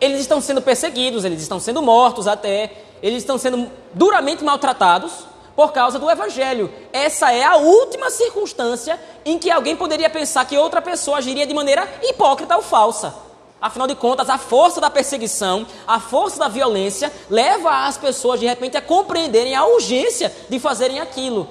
Eles 0.00 0.20
estão 0.20 0.40
sendo 0.40 0.60
perseguidos, 0.60 1.24
eles 1.24 1.40
estão 1.40 1.58
sendo 1.58 1.80
mortos 1.80 2.26
até, 2.26 2.72
eles 3.02 3.18
estão 3.18 3.38
sendo 3.38 3.70
duramente 3.94 4.44
maltratados 4.44 5.26
por 5.54 5.72
causa 5.72 5.98
do 5.98 6.10
Evangelho. 6.10 6.70
Essa 6.92 7.32
é 7.32 7.42
a 7.42 7.56
última 7.56 8.10
circunstância 8.10 9.00
em 9.24 9.38
que 9.38 9.50
alguém 9.50 9.74
poderia 9.74 10.10
pensar 10.10 10.44
que 10.44 10.56
outra 10.56 10.82
pessoa 10.82 11.18
agiria 11.18 11.46
de 11.46 11.54
maneira 11.54 11.88
hipócrita 12.02 12.56
ou 12.56 12.62
falsa. 12.62 13.14
Afinal 13.58 13.88
de 13.88 13.94
contas, 13.94 14.28
a 14.28 14.36
força 14.36 14.82
da 14.82 14.90
perseguição, 14.90 15.66
a 15.86 15.98
força 15.98 16.38
da 16.38 16.46
violência, 16.46 17.10
leva 17.30 17.86
as 17.86 17.96
pessoas 17.96 18.38
de 18.38 18.46
repente 18.46 18.76
a 18.76 18.82
compreenderem 18.82 19.54
a 19.54 19.64
urgência 19.64 20.30
de 20.48 20.60
fazerem 20.60 21.00
aquilo. 21.00 21.48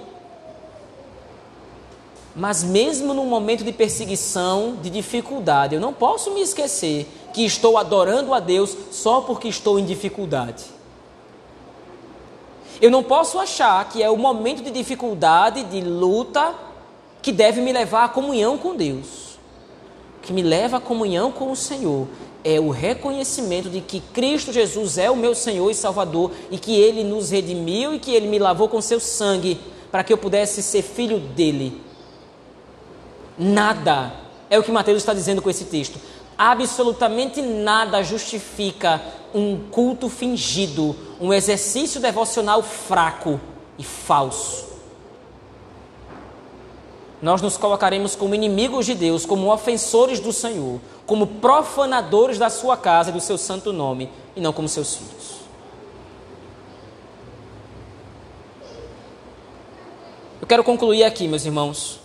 Mas 2.35 2.63
mesmo 2.63 3.13
num 3.13 3.25
momento 3.25 3.63
de 3.63 3.71
perseguição, 3.71 4.77
de 4.81 4.89
dificuldade, 4.89 5.73
eu 5.73 5.81
não 5.81 5.93
posso 5.93 6.31
me 6.31 6.41
esquecer 6.41 7.07
que 7.35 7.45
estou 7.45 7.77
adorando 7.77 8.33
a 8.33 8.39
Deus 8.39 8.75
só 8.91 9.21
porque 9.21 9.47
estou 9.47 9.77
em 9.77 9.85
dificuldade. 9.85 10.63
Eu 12.81 12.89
não 12.89 13.03
posso 13.03 13.37
achar 13.37 13.87
que 13.89 14.01
é 14.01 14.09
o 14.09 14.17
momento 14.17 14.63
de 14.63 14.71
dificuldade, 14.71 15.63
de 15.65 15.81
luta, 15.81 16.55
que 17.21 17.31
deve 17.31 17.61
me 17.61 17.71
levar 17.71 18.05
à 18.05 18.09
comunhão 18.09 18.57
com 18.57 18.75
Deus 18.75 19.25
que 20.25 20.33
me 20.33 20.41
leva 20.41 20.77
à 20.77 20.79
comunhão 20.81 21.31
com 21.31 21.51
o 21.51 21.55
Senhor 21.55 22.07
é 22.43 22.59
o 22.59 22.71
reconhecimento 22.71 23.69
de 23.69 23.79
que 23.79 23.99
Cristo 23.99 24.51
Jesus 24.51 24.97
é 24.97 25.09
o 25.09 25.15
meu 25.15 25.35
Senhor 25.35 25.69
e 25.69 25.75
Salvador 25.75 26.31
e 26.49 26.57
que 26.57 26.75
Ele 26.75 27.03
nos 27.03 27.29
redimiu 27.29 27.93
e 27.93 27.99
que 27.99 28.11
Ele 28.11 28.27
me 28.27 28.39
lavou 28.39 28.67
com 28.67 28.81
seu 28.81 28.99
sangue 28.99 29.59
para 29.91 30.03
que 30.03 30.11
eu 30.11 30.17
pudesse 30.17 30.63
ser 30.63 30.81
filho 30.81 31.19
dele. 31.19 31.79
Nada 33.37 34.13
é 34.49 34.57
o 34.57 34.63
que 34.63 34.71
Mateus 34.71 34.97
está 34.97 35.13
dizendo 35.13 35.41
com 35.41 35.49
esse 35.49 35.65
texto. 35.65 35.99
Absolutamente 36.37 37.41
nada 37.41 38.03
justifica 38.03 39.01
um 39.33 39.69
culto 39.69 40.09
fingido, 40.09 40.95
um 41.19 41.33
exercício 41.33 41.99
devocional 42.01 42.61
fraco 42.61 43.39
e 43.77 43.83
falso 43.83 44.65
nós 47.25 47.41
nos 47.41 47.57
colocaremos 47.57 48.15
como 48.15 48.35
inimigos 48.35 48.85
de 48.85 48.93
Deus, 48.93 49.25
como 49.25 49.51
ofensores 49.51 50.19
do 50.19 50.31
Senhor, 50.31 50.79
como 51.07 51.25
profanadores 51.25 52.37
da 52.37 52.51
sua 52.51 52.77
casa 52.77 53.09
e 53.09 53.13
do 53.13 53.19
seu 53.19 53.35
santo 53.35 53.73
nome, 53.73 54.11
e 54.35 54.39
não 54.41 54.53
como 54.53 54.69
seus 54.69 54.93
filhos. 54.93 55.35
Eu 60.39 60.47
quero 60.47 60.63
concluir 60.63 61.03
aqui, 61.03 61.27
meus 61.27 61.45
irmãos, 61.45 61.99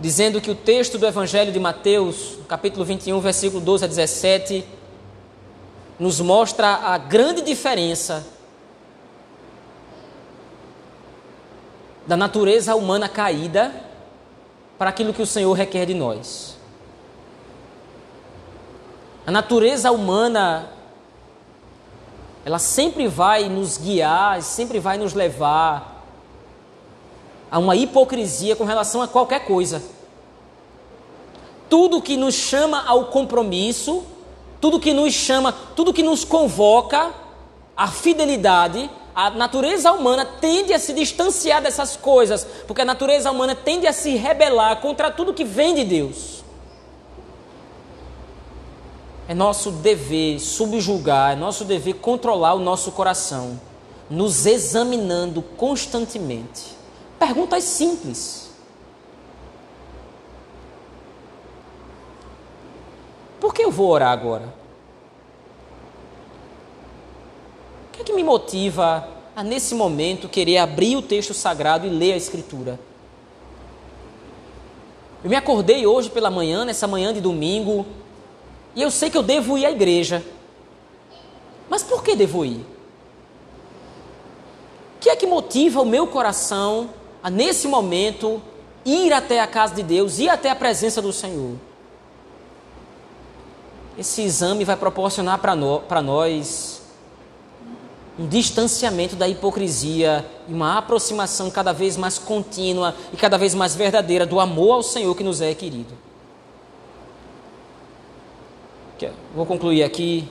dizendo 0.00 0.40
que 0.40 0.50
o 0.50 0.54
texto 0.54 0.96
do 0.96 1.06
Evangelho 1.06 1.52
de 1.52 1.60
Mateus, 1.60 2.38
capítulo 2.48 2.84
21, 2.86 3.20
versículo 3.20 3.62
12 3.62 3.84
a 3.84 3.88
17, 3.88 4.64
nos 5.98 6.20
mostra 6.20 6.68
a 6.68 6.96
grande 6.96 7.42
diferença 7.42 8.26
da 12.06 12.16
natureza 12.16 12.74
humana 12.74 13.10
caída 13.10 13.72
para 14.78 14.88
aquilo 14.88 15.12
que 15.12 15.20
o 15.20 15.26
Senhor 15.26 15.52
requer 15.52 15.84
de 15.84 15.92
nós. 15.92 16.56
A 19.26 19.30
natureza 19.30 19.92
humana, 19.92 20.70
ela 22.42 22.58
sempre 22.58 23.06
vai 23.06 23.50
nos 23.50 23.76
guiar, 23.76 24.40
sempre 24.40 24.80
vai 24.80 24.96
nos 24.96 25.12
levar 25.12 25.99
a 27.50 27.58
uma 27.58 27.74
hipocrisia 27.74 28.54
com 28.54 28.64
relação 28.64 29.02
a 29.02 29.08
qualquer 29.08 29.44
coisa. 29.44 29.82
Tudo 31.68 32.02
que 32.02 32.16
nos 32.16 32.34
chama 32.34 32.84
ao 32.86 33.06
compromisso, 33.06 34.04
tudo 34.60 34.78
que 34.78 34.92
nos 34.92 35.12
chama, 35.12 35.52
tudo 35.74 35.92
que 35.92 36.02
nos 36.02 36.24
convoca 36.24 37.12
à 37.76 37.88
fidelidade, 37.88 38.90
a 39.14 39.30
natureza 39.30 39.92
humana 39.92 40.24
tende 40.24 40.72
a 40.72 40.78
se 40.78 40.92
distanciar 40.92 41.62
dessas 41.62 41.96
coisas, 41.96 42.46
porque 42.66 42.82
a 42.82 42.84
natureza 42.84 43.30
humana 43.30 43.54
tende 43.54 43.86
a 43.86 43.92
se 43.92 44.16
rebelar 44.16 44.80
contra 44.80 45.10
tudo 45.10 45.34
que 45.34 45.44
vem 45.44 45.74
de 45.74 45.84
Deus. 45.84 46.44
É 49.28 49.34
nosso 49.34 49.70
dever 49.70 50.40
subjugar, 50.40 51.32
é 51.32 51.36
nosso 51.36 51.64
dever 51.64 51.94
controlar 51.94 52.54
o 52.54 52.58
nosso 52.58 52.90
coração, 52.92 53.60
nos 54.08 54.44
examinando 54.44 55.40
constantemente. 55.40 56.79
Perguntas 57.20 57.62
simples. 57.62 58.50
Por 63.38 63.54
que 63.54 63.62
eu 63.62 63.70
vou 63.70 63.90
orar 63.90 64.10
agora? 64.10 64.60
que, 68.00 68.02
é 68.02 68.04
que 68.04 68.12
me 68.14 68.24
motiva 68.24 69.06
a, 69.36 69.44
nesse 69.44 69.74
momento, 69.74 70.28
querer 70.28 70.58
abrir 70.58 70.96
o 70.96 71.02
texto 71.02 71.34
sagrado 71.34 71.86
e 71.86 71.90
ler 71.90 72.14
a 72.14 72.16
Escritura? 72.16 72.80
Eu 75.22 75.28
me 75.28 75.36
acordei 75.36 75.86
hoje 75.86 76.08
pela 76.08 76.30
manhã, 76.30 76.64
nessa 76.64 76.86
manhã 76.86 77.12
de 77.12 77.20
domingo, 77.20 77.84
e 78.74 78.80
eu 78.80 78.90
sei 78.90 79.10
que 79.10 79.18
eu 79.18 79.22
devo 79.22 79.58
ir 79.58 79.66
à 79.66 79.70
igreja. 79.70 80.24
Mas 81.68 81.82
por 81.82 82.02
que 82.02 82.16
devo 82.16 82.42
ir? 82.44 82.64
O 84.96 85.00
que 85.00 85.10
é 85.10 85.16
que 85.16 85.26
motiva 85.26 85.82
o 85.82 85.86
meu 85.86 86.06
coração 86.06 86.88
a, 87.22 87.30
nesse 87.30 87.68
momento, 87.68 88.42
ir 88.84 89.12
até 89.12 89.40
a 89.40 89.46
casa 89.46 89.74
de 89.74 89.82
Deus, 89.82 90.18
ir 90.18 90.28
até 90.28 90.50
a 90.50 90.54
presença 90.54 91.00
do 91.02 91.12
Senhor? 91.12 91.56
Esse 93.98 94.22
exame 94.22 94.64
vai 94.64 94.76
proporcionar 94.76 95.38
para 95.38 95.54
no, 95.54 95.82
nós 96.02 96.80
um 98.18 98.26
distanciamento 98.26 99.16
da 99.16 99.28
hipocrisia 99.28 100.26
e 100.48 100.52
uma 100.52 100.78
aproximação 100.78 101.50
cada 101.50 101.72
vez 101.72 101.96
mais 101.96 102.18
contínua 102.18 102.94
e 103.12 103.16
cada 103.16 103.38
vez 103.38 103.54
mais 103.54 103.74
verdadeira 103.74 104.26
do 104.26 104.40
amor 104.40 104.74
ao 104.74 104.82
Senhor 104.82 105.14
que 105.14 105.24
nos 105.24 105.40
é 105.40 105.54
querido. 105.54 105.94
Vou 109.34 109.46
concluir 109.46 109.82
aqui 109.82 110.28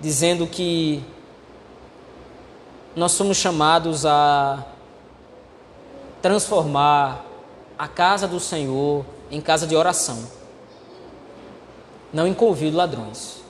dizendo 0.00 0.46
que 0.46 1.02
nós 2.96 3.12
somos 3.12 3.36
chamados 3.36 4.04
a 4.04 4.64
transformar 6.24 7.22
a 7.78 7.86
casa 7.86 8.26
do 8.26 8.40
Senhor 8.40 9.04
em 9.30 9.42
casa 9.42 9.66
de 9.66 9.76
oração, 9.76 10.26
não 12.10 12.26
em 12.26 12.32
convívio 12.32 12.78
ladrões. 12.78 13.42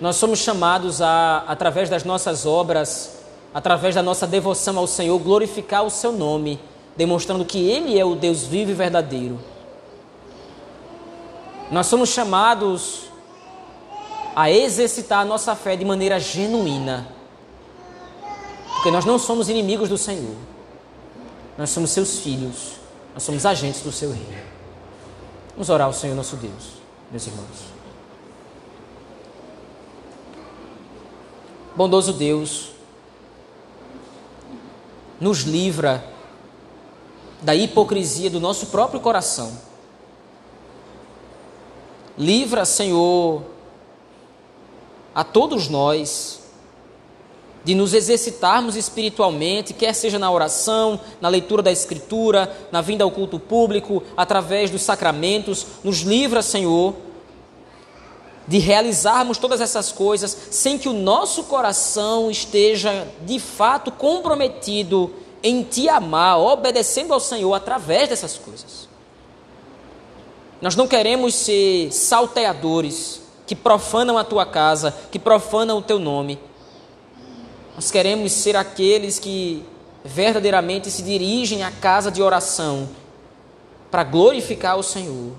Nós 0.00 0.16
somos 0.16 0.38
chamados 0.38 1.02
a, 1.02 1.44
através 1.46 1.90
das 1.90 2.02
nossas 2.02 2.46
obras, 2.46 3.18
através 3.52 3.94
da 3.94 4.02
nossa 4.02 4.26
devoção 4.26 4.78
ao 4.78 4.86
Senhor, 4.86 5.18
glorificar 5.18 5.84
o 5.84 5.90
seu 5.90 6.12
nome, 6.12 6.58
demonstrando 6.96 7.44
que 7.44 7.58
Ele 7.68 7.98
é 7.98 8.04
o 8.06 8.14
Deus 8.14 8.44
vivo 8.44 8.70
e 8.70 8.74
verdadeiro. 8.74 9.38
Nós 11.70 11.88
somos 11.88 12.08
chamados 12.08 13.02
a 14.34 14.50
exercitar 14.50 15.20
a 15.20 15.24
nossa 15.26 15.54
fé 15.54 15.76
de 15.76 15.84
maneira 15.84 16.18
genuína, 16.18 17.06
porque 18.76 18.90
nós 18.90 19.04
não 19.04 19.18
somos 19.18 19.50
inimigos 19.50 19.90
do 19.90 19.98
Senhor, 19.98 20.36
nós 21.60 21.70
somos 21.70 21.90
seus 21.90 22.20
filhos, 22.20 22.76
nós 23.12 23.22
somos 23.22 23.44
agentes 23.44 23.82
do 23.82 23.92
seu 23.92 24.10
reino. 24.10 24.42
Vamos 25.52 25.68
orar 25.68 25.86
ao 25.86 25.92
Senhor 25.92 26.14
nosso 26.14 26.36
Deus, 26.36 26.80
meus 27.10 27.26
irmãos. 27.26 27.80
bondoso 31.76 32.12
Deus, 32.12 32.72
nos 35.20 35.40
livra 35.42 36.04
da 37.42 37.54
hipocrisia 37.54 38.28
do 38.28 38.40
nosso 38.40 38.66
próprio 38.66 39.00
coração. 39.00 39.56
Livra, 42.18 42.64
Senhor, 42.64 43.42
a 45.14 45.24
todos 45.24 45.68
nós 45.68 46.39
de 47.62 47.74
nos 47.74 47.92
exercitarmos 47.92 48.74
espiritualmente, 48.74 49.74
quer 49.74 49.94
seja 49.94 50.18
na 50.18 50.30
oração, 50.30 50.98
na 51.20 51.28
leitura 51.28 51.62
da 51.62 51.70
Escritura, 51.70 52.50
na 52.72 52.80
vinda 52.80 53.04
ao 53.04 53.10
culto 53.10 53.38
público, 53.38 54.02
através 54.16 54.70
dos 54.70 54.82
sacramentos. 54.82 55.66
Nos 55.84 56.00
livra, 56.00 56.40
Senhor, 56.42 56.94
de 58.48 58.58
realizarmos 58.58 59.38
todas 59.38 59.60
essas 59.60 59.92
coisas 59.92 60.36
sem 60.50 60.78
que 60.78 60.88
o 60.88 60.92
nosso 60.92 61.44
coração 61.44 62.30
esteja 62.30 63.06
de 63.24 63.38
fato 63.38 63.92
comprometido 63.92 65.12
em 65.42 65.62
te 65.62 65.88
amar, 65.88 66.38
obedecendo 66.38 67.14
ao 67.14 67.20
Senhor 67.20 67.52
através 67.54 68.08
dessas 68.08 68.36
coisas. 68.36 68.88
Nós 70.60 70.76
não 70.76 70.86
queremos 70.86 71.34
ser 71.34 71.90
salteadores 71.92 73.22
que 73.46 73.54
profanam 73.54 74.18
a 74.18 74.24
tua 74.24 74.44
casa, 74.44 74.94
que 75.10 75.18
profanam 75.18 75.78
o 75.78 75.82
teu 75.82 75.98
nome. 75.98 76.38
Nós 77.74 77.90
queremos 77.90 78.32
ser 78.32 78.56
aqueles 78.56 79.18
que 79.18 79.64
verdadeiramente 80.04 80.90
se 80.90 81.02
dirigem 81.02 81.62
à 81.62 81.70
casa 81.70 82.10
de 82.10 82.22
oração 82.22 82.88
para 83.90 84.04
glorificar 84.04 84.78
o 84.78 84.82
Senhor. 84.82 85.32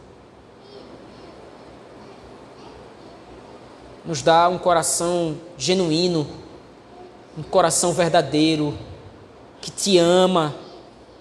Nos 4.05 4.21
dá 4.21 4.49
um 4.49 4.57
coração 4.57 5.37
genuíno, 5.57 6.27
um 7.37 7.43
coração 7.43 7.93
verdadeiro, 7.93 8.77
que 9.61 9.69
te 9.69 9.97
ama, 9.97 10.55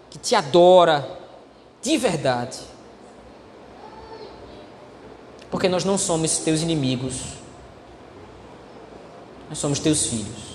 que 0.08 0.18
te 0.18 0.34
adora 0.34 1.18
de 1.82 1.96
verdade. 1.98 2.58
Porque 5.50 5.68
nós 5.68 5.84
não 5.84 5.98
somos 5.98 6.38
teus 6.38 6.62
inimigos, 6.62 7.20
nós 9.48 9.58
somos 9.58 9.78
teus 9.78 10.06
filhos 10.06 10.49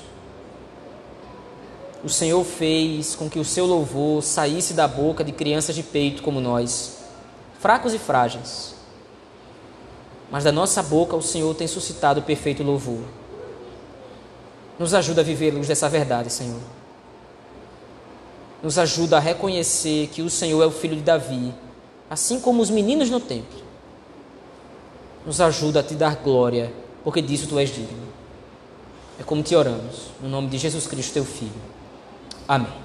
o 2.06 2.10
Senhor 2.10 2.43
fez 2.43 3.16
com 3.16 3.28
que 3.28 3.39
o 3.39 3.43
seu 3.43 3.66
louvor 3.66 4.22
saísse 4.22 4.76
da 4.76 4.88
boca 4.88 5.24
de 5.24 5.32
crianças 5.32 5.74
de 5.74 5.82
peito 5.82 6.22
como 6.22 6.39
nós, 6.39 6.99
fracos 7.60 7.95
e 7.95 7.97
frágeis. 7.97 8.76
Mas 10.30 10.43
da 10.43 10.51
nossa 10.51 10.84
boca 10.84 11.16
o 11.16 11.22
Senhor 11.24 11.56
tem 11.56 11.66
suscitado 11.66 12.20
o 12.20 12.24
perfeito 12.24 12.62
louvor. 12.62 13.01
Nos 14.78 14.93
ajuda 14.93 15.22
a 15.22 15.24
viver 15.24 15.49
luz 15.49 15.68
dessa 15.68 15.89
verdade, 15.89 16.32
Senhor. 16.32 16.60
Nos 18.62 18.78
ajuda 18.78 19.18
a 19.18 19.20
reconhecer 19.20 20.08
que 20.10 20.22
o 20.22 20.30
Senhor 20.30 20.62
é 20.62 20.66
o 20.68 20.72
filho 20.72 20.95
de 20.95 21.01
Davi, 21.01 21.56
assim 22.08 22.39
como 22.39 22.62
os 22.62 22.70
meninos 22.70 23.10
no 23.10 23.20
templo. 23.20 23.64
Nos 25.26 25.41
ajuda 25.41 25.80
a 25.80 25.84
te 25.84 25.95
dar 25.95 26.18
glória, 26.18 26.72
porque 27.03 27.20
disso 27.20 27.47
tu 27.47 27.58
és 27.58 27.74
digno. 27.74 28.06
É 29.20 29.24
como 29.24 29.41
te 29.41 29.56
oramos, 29.56 30.12
no 30.22 30.30
nome 30.30 30.49
de 30.49 30.60
Jesus 30.60 30.86
Cristo, 30.86 31.14
teu 31.14 31.26
Filho. 31.26 31.74
Amém. 32.48 32.85